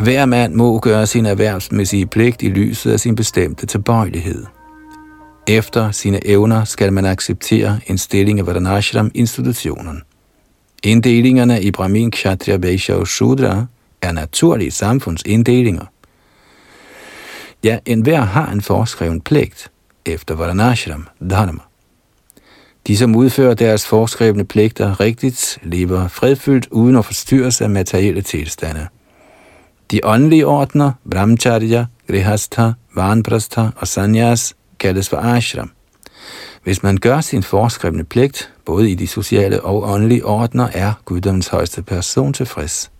Hver 0.00 0.26
mand 0.26 0.54
må 0.54 0.78
gøre 0.78 1.06
sin 1.06 1.26
erhvervsmæssige 1.26 2.06
pligt 2.06 2.42
i 2.42 2.48
lyset 2.48 2.92
af 2.92 3.00
sin 3.00 3.14
bestemte 3.14 3.66
tilbøjelighed. 3.66 4.44
Efter 5.48 5.90
sine 5.90 6.26
evner 6.26 6.64
skal 6.64 6.92
man 6.92 7.04
acceptere 7.04 7.80
en 7.86 7.98
stilling 7.98 8.38
af 8.38 8.46
Varanashram-institutionen. 8.46 10.02
Inddelingerne 10.82 11.62
i 11.62 11.70
Brahmin, 11.70 12.10
Kshatriya, 12.10 12.56
Vaishya 12.56 12.94
og 12.94 13.08
Shudra 13.08 13.66
er 14.02 14.12
naturlige 14.12 14.70
samfundsinddelinger. 14.70 15.84
Ja, 17.64 17.78
enhver 17.86 18.20
har 18.20 18.52
en 18.52 18.60
foreskreven 18.60 19.20
pligt 19.20 19.70
efter 20.04 20.34
Varanashram, 20.34 21.06
Dharma. 21.30 21.60
De, 22.86 22.96
som 22.96 23.16
udfører 23.16 23.54
deres 23.54 23.86
foreskrevne 23.86 24.44
pligter 24.44 25.00
rigtigt, 25.00 25.58
lever 25.62 26.08
fredfyldt 26.08 26.66
uden 26.70 26.96
at 26.96 27.04
forstyrres 27.04 27.60
af 27.60 27.70
materielle 27.70 28.22
tilstande. 28.22 28.88
De 29.90 30.00
åndelige 30.04 30.46
ordner, 30.46 30.92
brahmacharya, 31.10 31.86
grihastha, 32.08 32.70
vanprastha 32.94 33.66
og 33.76 33.88
sanyas, 33.88 34.54
kaldes 34.78 35.08
for 35.08 35.16
ashram. 35.16 35.70
Hvis 36.66 36.82
man 36.82 36.96
gør 36.96 37.20
sin 37.20 37.42
foreskrevne 37.42 38.04
pligt, 38.04 38.52
både 38.64 38.90
i 38.90 38.94
de 38.94 39.06
sociale 39.06 39.60
og 39.60 39.82
åndelige 39.82 40.24
ordner, 40.24 40.68
er 40.74 40.92
guddommens 41.04 41.48
højeste 41.48 41.82
person 41.82 42.32
tilfreds. 42.32 42.90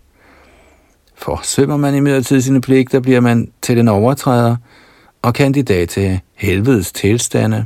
Forsømmer 1.15 1.77
man 1.77 1.95
imidlertid 1.95 2.41
sine 2.41 2.61
pligter, 2.61 2.99
bliver 2.99 3.19
man 3.19 3.51
til 3.61 3.79
en 3.79 3.87
overtræder 3.87 4.55
og 5.21 5.33
kandidat 5.33 5.89
til 5.89 6.19
helvedes 6.35 6.91
tilstande. 6.91 7.65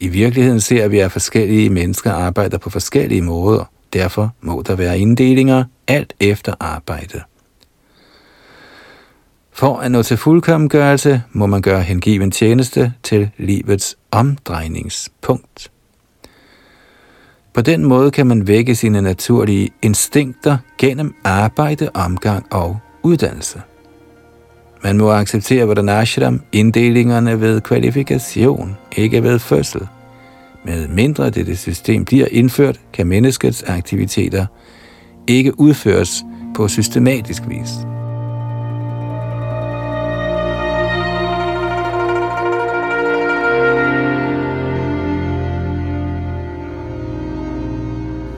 I 0.00 0.08
virkeligheden 0.08 0.60
ser 0.60 0.88
vi, 0.88 0.98
at 0.98 1.12
forskellige 1.12 1.70
mennesker 1.70 2.12
arbejder 2.12 2.58
på 2.58 2.70
forskellige 2.70 3.22
måder. 3.22 3.64
Derfor 3.92 4.34
må 4.40 4.62
der 4.66 4.76
være 4.76 4.98
inddelinger 4.98 5.64
alt 5.88 6.14
efter 6.20 6.54
arbejdet. 6.60 7.22
For 9.52 9.76
at 9.76 9.92
nå 9.92 10.02
til 10.02 10.16
fuldkommengørelse, 10.16 11.22
må 11.32 11.46
man 11.46 11.62
gøre 11.62 11.82
hengiven 11.82 12.30
tjeneste 12.30 12.92
til 13.02 13.30
livets 13.38 13.96
omdrejningspunkt. 14.10 15.70
På 17.54 17.60
den 17.60 17.84
måde 17.84 18.10
kan 18.10 18.26
man 18.26 18.46
vække 18.46 18.74
sine 18.74 19.02
naturlige 19.02 19.70
instinkter 19.82 20.58
gennem 20.78 21.14
arbejde, 21.24 21.90
omgang 21.94 22.46
og 22.50 22.78
uddannelse. 23.02 23.62
Man 24.82 24.98
må 24.98 25.12
acceptere 25.12 25.64
hvordan 25.64 25.88
ashram 25.88 26.40
inddelingerne 26.52 27.40
ved 27.40 27.60
kvalifikation, 27.60 28.76
ikke 28.96 29.22
ved 29.22 29.38
fødsel. 29.38 29.88
Med 30.64 30.88
mindre 30.88 31.30
dette 31.30 31.56
system 31.56 32.04
bliver 32.04 32.26
indført, 32.30 32.80
kan 32.92 33.06
menneskets 33.06 33.62
aktiviteter 33.62 34.46
ikke 35.26 35.60
udføres 35.60 36.24
på 36.54 36.68
systematisk 36.68 37.42
vis. 37.48 37.91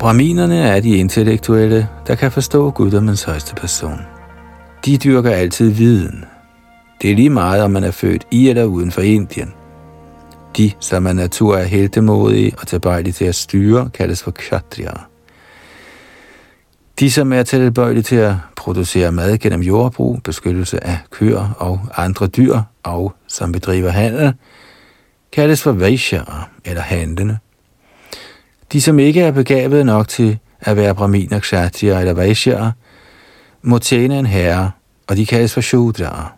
Brahminerne 0.04 0.58
er 0.58 0.80
de 0.80 0.96
intellektuelle, 0.96 1.88
der 2.06 2.14
kan 2.14 2.32
forstå 2.32 2.70
guddommens 2.70 3.22
højeste 3.22 3.54
person. 3.54 4.00
De 4.84 4.98
dyrker 4.98 5.30
altid 5.30 5.70
viden. 5.70 6.24
Det 7.02 7.10
er 7.10 7.14
lige 7.14 7.30
meget, 7.30 7.62
om 7.62 7.70
man 7.70 7.84
er 7.84 7.90
født 7.90 8.26
i 8.30 8.48
eller 8.48 8.64
uden 8.64 8.90
for 8.90 9.00
Indien. 9.00 9.52
De, 10.56 10.72
som 10.80 11.06
af 11.06 11.16
natur 11.16 11.56
er 11.56 11.64
heltemodige 11.64 12.52
og 12.58 12.66
tilbøjelige 12.66 13.12
til 13.12 13.24
at 13.24 13.34
styre, 13.34 13.90
kaldes 13.94 14.22
for 14.22 14.30
kshatriya. 14.30 14.92
De, 17.00 17.10
som 17.10 17.32
er 17.32 17.42
tilbøjelige 17.42 18.02
til 18.02 18.16
at 18.16 18.34
producere 18.56 19.12
mad 19.12 19.38
gennem 19.38 19.60
jordbrug, 19.60 20.22
beskyttelse 20.24 20.86
af 20.86 20.98
køer 21.10 21.54
og 21.58 21.80
andre 21.96 22.26
dyr, 22.26 22.60
og 22.82 23.14
som 23.28 23.52
bedriver 23.52 23.90
handel, 23.90 24.34
kaldes 25.32 25.62
for 25.62 25.72
vaishyaer 25.72 26.50
eller 26.64 26.82
handlende. 26.82 27.38
De, 28.74 28.80
som 28.80 28.98
ikke 28.98 29.20
er 29.20 29.30
begavet 29.30 29.86
nok 29.86 30.08
til 30.08 30.38
at 30.60 30.76
være 30.76 30.94
brahminer, 30.94 31.38
kshatriya 31.38 32.00
eller 32.00 32.12
vaishyaer, 32.12 32.70
må 33.62 33.78
tjene 33.78 34.18
en 34.18 34.26
herre, 34.26 34.70
og 35.06 35.16
de 35.16 35.26
kaldes 35.26 35.54
for 35.54 35.60
shudraer. 35.60 36.36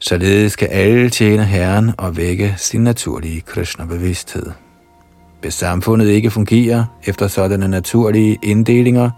Således 0.00 0.52
skal 0.52 0.68
alle 0.68 1.10
tjene 1.10 1.44
Herren 1.44 1.92
og 1.98 2.16
vække 2.16 2.54
sin 2.56 2.84
naturlige 2.84 3.40
Krishna-bevidsthed. 3.40 4.46
Hvis 5.40 5.54
samfundet 5.54 6.08
ikke 6.08 6.30
fungerer 6.30 6.84
efter 7.04 7.28
sådanne 7.28 7.68
naturlige 7.68 8.38
inddelinger, 8.42 9.10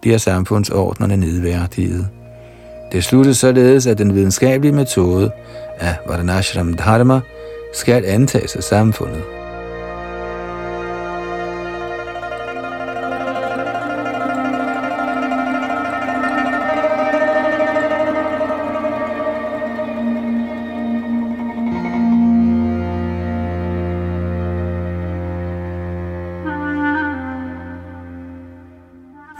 bliver 0.00 0.18
samfundsordnerne 0.18 1.16
nedværdiget. 1.16 2.08
Det 2.92 3.04
sluttes 3.04 3.36
således, 3.36 3.86
at 3.86 3.98
den 3.98 4.14
videnskabelige 4.14 4.72
metode 4.72 5.30
af 5.78 5.96
Varanashram 6.06 6.74
Dharma 6.74 7.20
skal 7.74 8.04
antages 8.04 8.56
af 8.56 8.62
samfundet. 8.62 9.43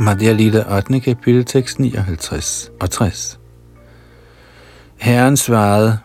Madhya 0.05 0.33
Lila 0.33 0.77
8. 0.77 1.01
kapitel, 1.01 1.45
tekst 1.45 1.79
59 1.79 2.71
og 2.81 2.91
60. 2.91 3.41
Herren 4.97 5.37
svarede, 5.37 5.99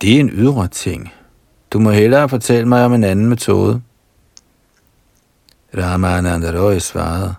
det 0.00 0.16
er 0.16 0.20
en 0.20 0.30
ydre 0.32 0.68
ting. 0.68 1.12
Du 1.70 1.78
må 1.78 1.90
hellere 1.90 2.28
fortælle 2.28 2.68
mig 2.68 2.84
om 2.84 2.94
en 2.94 3.04
anden 3.04 3.26
metode. 3.26 3.82
Ramananda 5.76 6.60
Roy 6.60 6.78
svarede, 6.78 7.34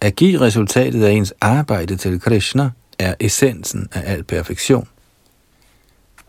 at 0.00 0.16
give 0.16 0.40
resultatet 0.40 1.04
af 1.04 1.10
ens 1.10 1.34
arbejde 1.40 1.96
til 1.96 2.20
Krishna 2.20 2.70
er 2.98 3.14
essensen 3.20 3.88
af 3.92 4.12
al 4.12 4.24
perfektion. 4.24 4.88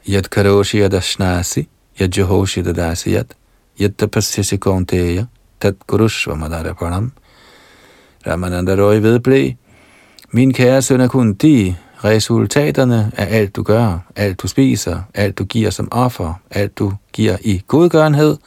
Yad 0.09 0.23
karoshi 0.23 0.81
adashnasi, 0.81 1.67
yad 2.01 2.09
johoshi 2.09 2.61
dadasiyat, 2.61 3.27
yad 3.81 3.89
tapasyasi 3.89 4.57
konteya, 4.57 5.25
tat 5.61 5.75
gurushva 5.87 6.35
madarapanam, 6.35 7.11
Ramananda 8.27 8.75
Roy 8.75 8.95
vedblev, 8.95 9.51
min 10.31 10.53
kære 10.53 10.81
søn 10.81 11.01
er 11.01 11.07
kun 11.07 11.33
de 11.33 11.75
resultaterne 12.03 13.11
af 13.17 13.37
alt 13.39 13.55
du 13.55 13.63
gør, 13.63 13.99
alt 14.15 14.41
du 14.41 14.47
spiser, 14.47 15.01
alt 15.13 15.37
du 15.37 15.43
giver 15.43 15.69
som 15.69 15.87
offer, 15.91 16.33
alt 16.51 16.77
du 16.79 16.93
giver 17.13 17.37
i 17.41 17.61
godgørenhed, 17.67 18.37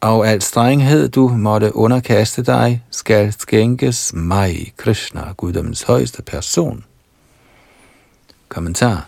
og 0.00 0.28
alt 0.28 0.44
strenghed 0.44 1.08
du 1.08 1.28
måtte 1.28 1.76
underkaste 1.76 2.42
dig, 2.42 2.84
skal 2.90 3.32
skænkes 3.32 4.12
mig, 4.14 4.72
Krishna, 4.76 5.32
guddommens 5.36 5.82
højeste 5.82 6.22
person. 6.22 6.84
Kommentar. 8.48 9.06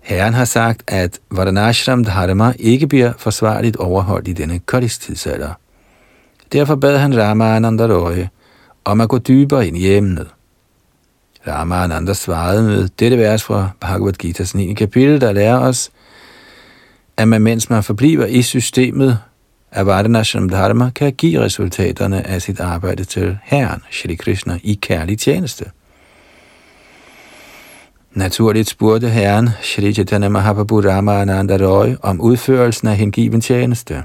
Herren 0.00 0.34
har 0.34 0.44
sagt, 0.44 0.82
at 0.86 1.20
Varanashram 1.30 2.04
Dharma 2.04 2.52
ikke 2.58 2.86
bliver 2.86 3.12
forsvarligt 3.18 3.76
overholdt 3.76 4.28
i 4.28 4.32
denne 4.32 4.58
kodistidsalder. 4.58 5.52
Derfor 6.52 6.74
bad 6.74 6.98
han 6.98 7.22
Ramananda 7.22 7.86
Roy 7.86 8.24
om 8.86 9.00
at 9.00 9.08
gå 9.08 9.18
dybere 9.18 9.68
ind 9.68 9.76
i 9.76 9.96
emnet. 9.96 10.26
Ramananda 11.46 12.14
svarede 12.14 12.62
med 12.62 12.88
dette 12.98 13.18
vers 13.18 13.42
fra 13.42 13.70
Bhagavad 13.80 14.24
Gita's 14.24 14.56
9. 14.56 14.74
kapitel, 14.74 15.20
der 15.20 15.32
lærer 15.32 15.58
os, 15.58 15.90
at 17.16 17.28
man 17.28 17.42
mens 17.42 17.70
man 17.70 17.82
forbliver 17.82 18.26
i 18.26 18.42
systemet 18.42 19.18
af 19.72 19.86
Vardhanashram 19.86 20.48
Dharma, 20.48 20.90
kan 20.90 21.12
give 21.12 21.40
resultaterne 21.40 22.26
af 22.26 22.42
sit 22.42 22.60
arbejde 22.60 23.04
til 23.04 23.38
Herren, 23.42 23.82
Shri 23.90 24.14
Krishna, 24.14 24.58
i 24.62 24.78
kærlig 24.82 25.18
tjeneste. 25.18 25.64
Naturligt 28.12 28.68
spurgte 28.68 29.08
Herren 29.08 29.50
Shri 29.62 29.92
Chaitanya 29.92 30.28
Mahaprabhu 30.28 30.80
Ramananda 30.80 31.56
Roy 31.56 31.94
om 32.02 32.20
udførelsen 32.20 32.88
af 32.88 32.96
hengiven 32.96 33.40
tjeneste. 33.40 34.04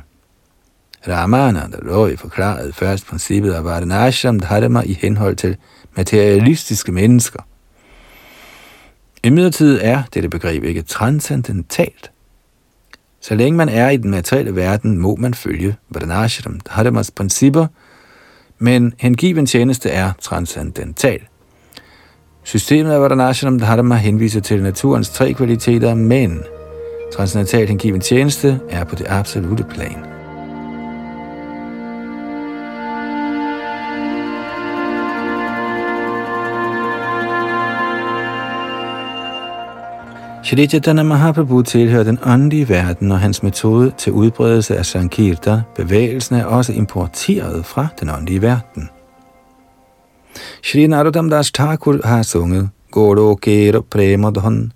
Ramananda 1.07 1.77
Roy 1.91 2.17
forklarede 2.17 2.73
først 2.73 3.07
princippet 3.07 3.53
af 3.53 3.63
Varanashram 3.63 4.39
Dharma 4.39 4.81
i 4.81 4.93
henhold 5.01 5.35
til 5.35 5.57
materialistiske 5.97 6.91
mennesker. 6.91 7.39
I 9.23 9.27
er 9.81 10.03
dette 10.13 10.29
begreb 10.29 10.63
ikke 10.63 10.81
transcendentalt. 10.81 12.11
Så 13.21 13.35
længe 13.35 13.57
man 13.57 13.69
er 13.69 13.89
i 13.89 13.97
den 13.97 14.11
materielle 14.11 14.55
verden, 14.55 14.97
må 14.97 15.15
man 15.15 15.33
følge 15.33 15.75
Varanashram 15.89 16.59
Dharmas 16.59 17.11
principper, 17.11 17.67
men 18.59 18.93
hengiven 18.97 19.45
tjeneste 19.45 19.89
er 19.89 20.11
transcendental. 20.21 21.21
Systemet 22.43 22.91
af 22.91 23.01
Varanashram 23.01 23.59
Dharma 23.59 23.95
henviser 23.95 24.39
til 24.39 24.63
naturens 24.63 25.09
tre 25.09 25.33
kvaliteter, 25.33 25.95
men 25.95 26.43
transcendental 27.13 27.67
hengiven 27.67 28.01
tjeneste 28.01 28.59
er 28.69 28.83
på 28.83 28.95
det 28.95 29.05
absolute 29.09 29.63
plan. 29.63 30.20
Shri 40.43 40.67
Chaitanya 40.67 41.03
Mahaprabhu 41.03 41.61
tilhører 41.61 42.03
den 42.03 42.19
åndelige 42.25 42.69
verden, 42.69 43.11
og 43.11 43.19
hans 43.19 43.43
metode 43.43 43.91
til 43.97 44.13
udbredelse 44.13 44.77
af 44.77 44.85
Sankirta, 44.85 45.61
bevægelsen, 45.75 46.35
er 46.35 46.45
også 46.45 46.73
importeret 46.73 47.65
fra 47.65 47.87
den 47.99 48.09
åndelige 48.09 48.41
verden. 48.41 48.89
Shri 50.63 50.87
Narottam 50.87 51.29
Das 51.29 51.51
Thakur 51.51 51.99
har 52.03 52.23
sunget 52.23 52.69
Goro 52.91 53.35
Kero 53.35 53.81
Premadhan 53.89 54.71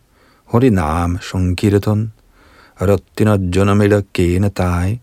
Harinam 0.51 1.17
Shankirtan 1.21 2.11
Rattina 2.81 3.37
Janamila 3.55 4.01
Gena 4.13 4.47
Dai. 4.47 4.99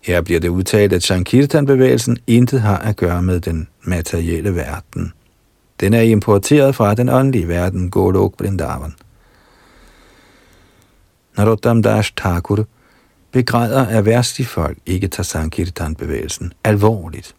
Her 0.00 0.20
bliver 0.20 0.40
det 0.40 0.48
udtalt, 0.48 0.92
at 0.92 1.02
Sankirtan-bevægelsen 1.02 2.16
intet 2.26 2.60
har 2.60 2.78
at 2.78 2.96
gøre 2.96 3.22
med 3.22 3.40
den 3.40 3.68
materielle 3.84 4.54
verden. 4.54 5.12
Den 5.82 5.94
er 5.94 6.00
importeret 6.00 6.74
fra 6.74 6.94
den 6.94 7.08
åndelige 7.08 7.48
verden, 7.48 7.90
Golok 7.90 8.36
Brindavan. 8.36 8.94
Narottam 11.36 11.82
Dash 11.82 12.12
Thakur 12.16 12.66
begræder, 13.32 13.86
at 13.86 14.04
værste 14.04 14.44
folk 14.44 14.78
ikke 14.86 15.08
tager 15.08 15.24
Sankirtan-bevægelsen 15.24 16.52
alvorligt. 16.64 17.34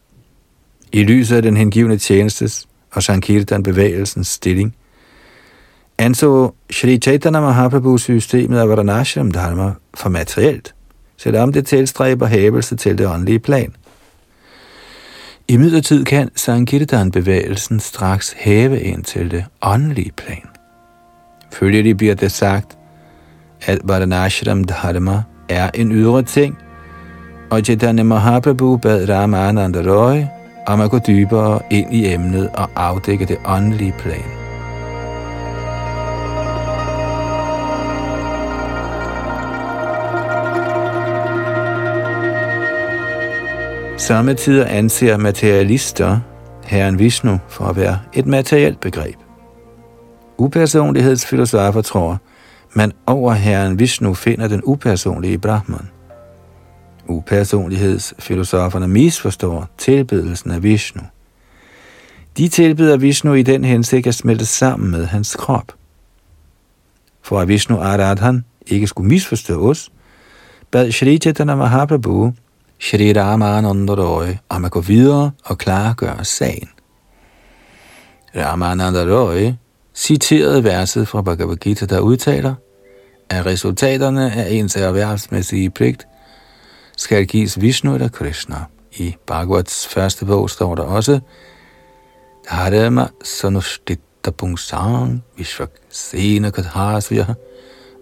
I 0.92 1.04
lyset 1.04 1.36
af 1.36 1.42
den 1.42 1.58
hengivne 1.58 1.98
tjenestes 1.98 2.68
og 2.92 3.04
Sankirtan-bevægelsens 3.04 4.28
stilling, 4.28 4.76
anså 5.98 6.54
Sri 6.72 6.98
Chaitanya 6.98 7.42
Mahaprabhu 7.42 7.98
systemet 7.98 8.60
af 8.60 8.70
Varanashram 8.70 9.32
Dharma 9.32 9.74
for 9.94 10.10
materielt, 10.10 10.76
selvom 11.18 11.54
det 11.54 11.68
tilstræber 11.68 12.26
hævelse 12.26 12.76
til 12.76 12.98
det 12.98 13.08
åndelige 13.08 13.40
plan. 13.40 13.76
I 15.48 15.58
midlertid 15.58 16.06
kan 16.06 16.30
Sankirtan-bevægelsen 16.36 17.80
straks 17.80 18.36
hæve 18.38 18.82
en 18.82 19.04
til 19.04 19.32
det 19.32 19.46
åndelige 19.62 20.12
plan. 20.12 20.44
Følgelig 21.52 21.98
bliver 21.98 22.16
det 22.16 22.32
sagt, 22.32 22.78
at 23.66 23.80
Varanashram 23.84 24.64
Dharma 24.64 25.24
er 25.50 25.70
en 25.74 25.92
ydre 25.92 26.24
ting, 26.24 26.58
og 27.50 27.60
Chaitanya 27.60 28.04
Mahaprabhu 28.04 28.78
bad 28.78 29.10
Ramananda 29.10 29.80
Roy 29.80 30.24
om 30.68 30.82
at 30.82 30.92
gå 30.92 31.00
dybere 31.08 31.60
ind 31.72 31.94
i 31.94 32.14
emnet 32.14 32.50
og 32.54 32.70
afdække 32.76 33.26
det 33.26 33.38
åndelige 33.46 33.94
plan. 34.00 34.43
Samtidig 44.04 44.66
anser 44.70 45.18
materialister 45.18 46.20
Herren 46.64 47.00
Vishnu 47.00 47.40
for 47.48 47.66
at 47.66 47.76
være 47.76 48.00
et 48.14 48.26
materielt 48.26 48.80
begreb. 48.80 49.16
Upersonlighedsfilosofer 50.38 51.82
tror, 51.82 52.18
man 52.74 52.92
over 53.06 53.34
Herren 53.34 53.80
Vishnu 53.80 54.14
finder 54.14 54.48
den 54.48 54.62
upersonlige 54.64 55.38
Brahman. 55.38 55.90
Upersonlighedsfilosoferne 57.08 58.88
misforstår 58.88 59.70
tilbedelsen 59.78 60.52
af 60.52 60.64
Vishnu. 60.64 61.02
De 62.38 62.48
tilbeder 62.48 62.98
Vishnu 62.98 63.34
i 63.34 63.44
den 63.44 63.66
hensigt 63.66 64.08
at 64.08 64.16
smelte 64.16 64.46
sammen 64.46 64.92
med 64.92 65.06
hans 65.06 65.36
krop. 65.36 65.74
For 67.22 67.40
at 67.40 67.48
Vishnu 67.48 67.78
Aradhan 67.78 68.46
ikke 68.68 68.88
skulle 68.88 69.10
misforstå 69.10 69.70
os, 69.70 69.92
bad 70.72 70.92
Shri 70.92 71.18
Chaitanya 71.18 71.56
Mahaprabhu 71.56 72.34
Shri 72.84 73.14
Ramananda 73.14 73.94
Roy 73.94 74.28
om 74.50 74.66
at 74.66 74.72
gå 74.72 74.82
videre 74.82 75.32
og 75.46 75.58
klargøre 75.58 76.26
sagen. 76.26 76.70
Ramananda 78.36 79.04
Roy 79.04 79.54
citerede 79.96 80.64
verset 80.64 81.08
fra 81.08 81.22
Bhagavad 81.22 81.56
Gita, 81.56 81.86
der 81.86 82.00
udtaler, 82.00 82.56
at 83.30 83.46
resultaterne 83.46 84.32
af 84.32 84.52
ens 84.52 84.76
erhvervsmæssige 84.76 85.70
pligt 85.70 86.08
skal 86.98 87.26
gives 87.26 87.62
Vishnu 87.62 87.94
eller 87.94 88.10
Krishna. 88.10 88.56
I 88.98 89.16
Bhagavats 89.28 89.88
første 89.88 90.26
bog 90.26 90.50
står 90.50 90.76
der 90.76 90.84
også, 90.84 91.20
Dharma 92.50 93.08
sanushtitta 93.24 94.32
pungsang 94.32 95.24
vishvak 95.38 95.72
sena 95.90 96.50
kathasvya 96.50 97.26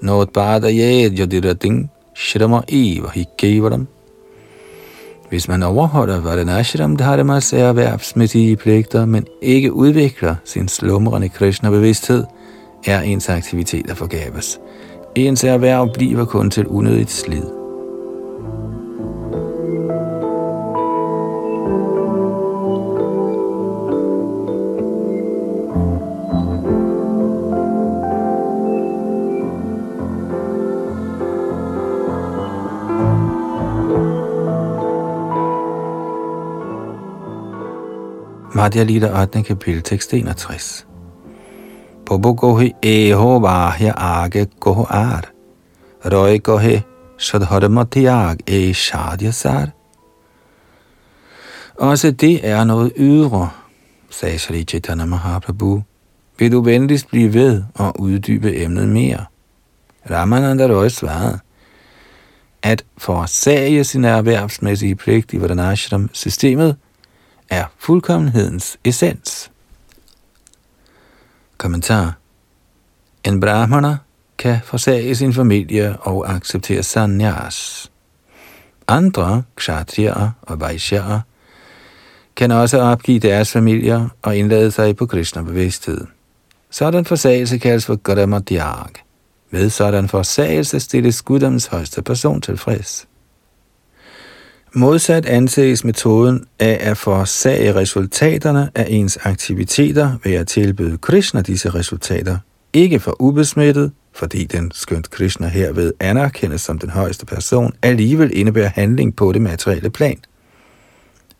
jodira 0.03 0.69
yadirating 1.09 1.91
shrama 2.15 2.61
eva 2.67 3.09
hikevaram. 3.09 3.87
Hvis 5.31 5.47
man 5.47 5.63
overholder 5.63 6.21
Varanashram 6.21 6.97
Dharmas 6.97 7.53
erhvervsmæssige 7.53 8.55
pligter, 8.55 9.05
men 9.05 9.27
ikke 9.41 9.73
udvikler 9.73 10.35
sin 10.45 10.67
slumrende 10.67 11.29
Krishna-bevidsthed, 11.29 12.23
er 12.85 13.01
ens 13.01 13.29
aktiviteter 13.29 13.95
forgabes. 13.95 14.59
Ens 15.15 15.43
erhverv 15.43 15.93
bliver 15.93 16.25
kun 16.25 16.49
til 16.49 16.67
unødigt 16.67 17.11
slid. 17.11 17.60
Madhya 38.61 38.83
Lita 38.83 39.09
8. 39.21 39.43
kapitel, 39.43 39.81
tekst 39.81 40.13
61. 40.13 40.85
Pobo 42.05 42.33
gohi 42.33 42.73
eho 42.83 43.39
vahya 43.39 43.93
age 43.97 44.45
goho 44.59 44.85
ar. 44.89 45.23
Røy 46.05 46.37
gohi 46.43 46.81
shadharmatiag 47.17 48.37
e 48.47 48.73
shadyasar. 48.73 49.67
Også 51.75 52.11
det 52.11 52.47
er 52.47 52.63
noget 52.63 52.91
ydre, 52.97 53.49
sagde 54.09 54.39
Sri 54.39 54.63
Chaitanya 54.63 55.05
Mahaprabhu. 55.05 55.83
Vil 56.39 56.51
du 56.51 56.61
venligst 56.61 57.07
blive 57.07 57.33
ved 57.33 57.63
og 57.75 57.99
uddybe 57.99 58.55
emnet 58.63 58.89
mere? 58.89 59.25
Ramananda 60.09 60.67
Roy 60.67 60.87
svarede, 60.87 61.39
at 62.63 62.83
forsage 62.97 63.83
sin 63.83 64.05
erhvervsmæssige 64.05 64.95
pligt 64.95 65.33
i 65.33 65.41
Varanashram-systemet 65.41 66.75
er 67.51 67.65
fuldkommenhedens 67.77 68.77
essens. 68.85 69.51
Kommentar. 71.57 72.17
En 73.23 73.39
brahmana 73.39 73.97
kan 74.37 74.59
forsage 74.63 75.15
sin 75.15 75.33
familie 75.33 75.97
og 75.99 76.33
acceptere 76.35 76.83
sanyas. 76.83 77.91
Andre, 78.87 79.43
kshatriyer 79.55 80.31
og 80.41 80.59
vaishyaer, 80.59 81.19
kan 82.35 82.51
også 82.51 82.81
opgive 82.81 83.19
deres 83.19 83.51
familier 83.51 84.09
og 84.21 84.37
indlade 84.37 84.71
sig 84.71 84.95
på 84.95 85.05
Krishna-bevidsthed. 85.05 86.07
Sådan 86.69 87.05
forsagelse 87.05 87.57
kaldes 87.57 87.85
for 87.85 87.95
Gadamadhyag. 87.95 88.89
Ved 89.51 89.69
sådan 89.69 90.09
forsagelse 90.09 90.79
stilles 90.79 91.21
guddoms 91.21 91.65
højste 91.65 92.01
person 92.01 92.41
tilfreds. 92.41 93.07
Modsat 94.73 95.25
anses 95.25 95.83
metoden 95.83 96.45
af 96.59 96.77
at 96.81 96.97
forsage 96.97 97.75
resultaterne 97.75 98.69
af 98.75 98.85
ens 98.89 99.17
aktiviteter 99.23 100.17
ved 100.23 100.33
at 100.33 100.47
tilbyde 100.47 100.97
Krishna 100.97 101.41
disse 101.41 101.69
resultater, 101.69 102.37
ikke 102.73 102.99
for 102.99 103.15
ubesmittet, 103.19 103.91
fordi 104.13 104.45
den 104.45 104.71
skønt 104.73 105.09
Krishna 105.09 105.47
herved 105.47 105.93
anerkendes 105.99 106.61
som 106.61 106.79
den 106.79 106.89
højeste 106.89 107.25
person, 107.25 107.73
alligevel 107.81 108.31
indebærer 108.33 108.69
handling 108.75 109.15
på 109.15 109.31
det 109.31 109.41
materielle 109.41 109.89
plan. 109.89 110.19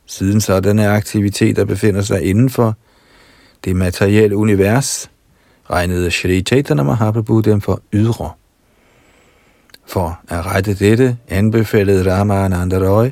Siden 0.06 0.42
sådanne 0.42 0.88
aktiviteter 0.88 1.66
befinder 1.66 2.02
sig 2.02 2.22
inden 2.24 2.50
for 2.50 2.78
det 3.66 3.76
materielle 3.76 4.36
univers, 4.36 5.10
regnede 5.70 6.12
Shri 6.12 6.42
Chaitanya 6.42 6.84
Mahaprabhu 6.84 7.40
dem 7.40 7.62
for 7.62 7.82
ydre. 7.94 8.32
For 9.92 10.20
at 10.30 10.46
rette 10.46 10.74
dette 10.74 11.18
anbefalede 11.30 12.12
Ramananda 12.12 12.78
Roy, 12.78 13.10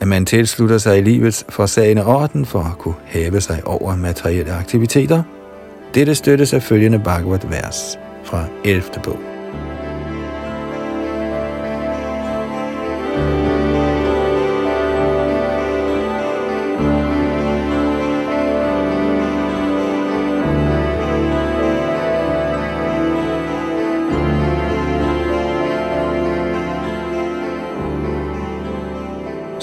at 0.00 0.08
man 0.08 0.26
tilslutter 0.26 0.78
sig 0.78 0.98
i 0.98 1.00
livets 1.00 1.44
forsagende 1.48 2.06
orden 2.06 2.46
for 2.46 2.60
at 2.60 2.78
kunne 2.78 2.94
hæve 3.04 3.40
sig 3.40 3.66
over 3.66 3.96
materielle 3.96 4.52
aktiviteter. 4.52 5.22
Dette 5.94 6.14
støttes 6.14 6.52
af 6.52 6.62
følgende 6.62 6.98
Bhagavad-vers 6.98 7.98
fra 8.24 8.44
11. 8.64 8.82
bog. 9.04 9.29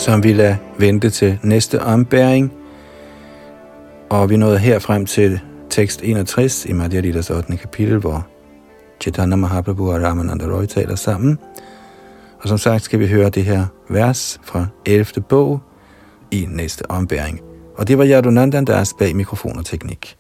Som 0.08 0.24
vi 0.24 0.34
lader 0.34 0.56
vente 0.78 1.10
til 1.10 1.40
næste 1.44 1.82
ombæring. 1.82 2.54
Og 4.10 4.30
vi 4.30 4.38
nåede 4.38 4.60
her 4.60 4.80
frem 4.80 5.06
til 5.06 5.40
tekst 5.70 6.02
61 6.04 6.66
i 6.66 6.74
Madhya 6.74 7.00
Lidas 7.00 7.30
8. 7.30 7.58
kapitel, 7.58 7.98
hvor 7.98 8.28
Chaitanya 9.02 9.36
Mahaprabhu 9.36 9.92
og 9.92 10.02
Ramananda 10.04 10.46
Roy 10.46 10.66
taler 10.66 10.96
sammen. 10.96 11.40
Og 12.42 12.50
som 12.50 12.58
sagt 12.58 12.84
skal 12.84 13.00
vi 13.00 13.08
høre 13.08 13.30
det 13.30 13.46
her 13.46 13.66
vers 13.90 14.40
fra 14.44 14.66
11. 14.86 15.06
bog 15.30 15.60
i 16.32 16.48
næste 16.50 16.92
ombæring. 16.92 17.40
Og 17.78 17.88
det 17.88 17.98
var 17.98 18.06
Yadunandan, 18.06 18.66
der 18.66 18.76
er 18.76 18.94
bag 19.00 19.16
mikrofon 19.16 19.58
og 19.58 19.66
teknik. 19.66 20.18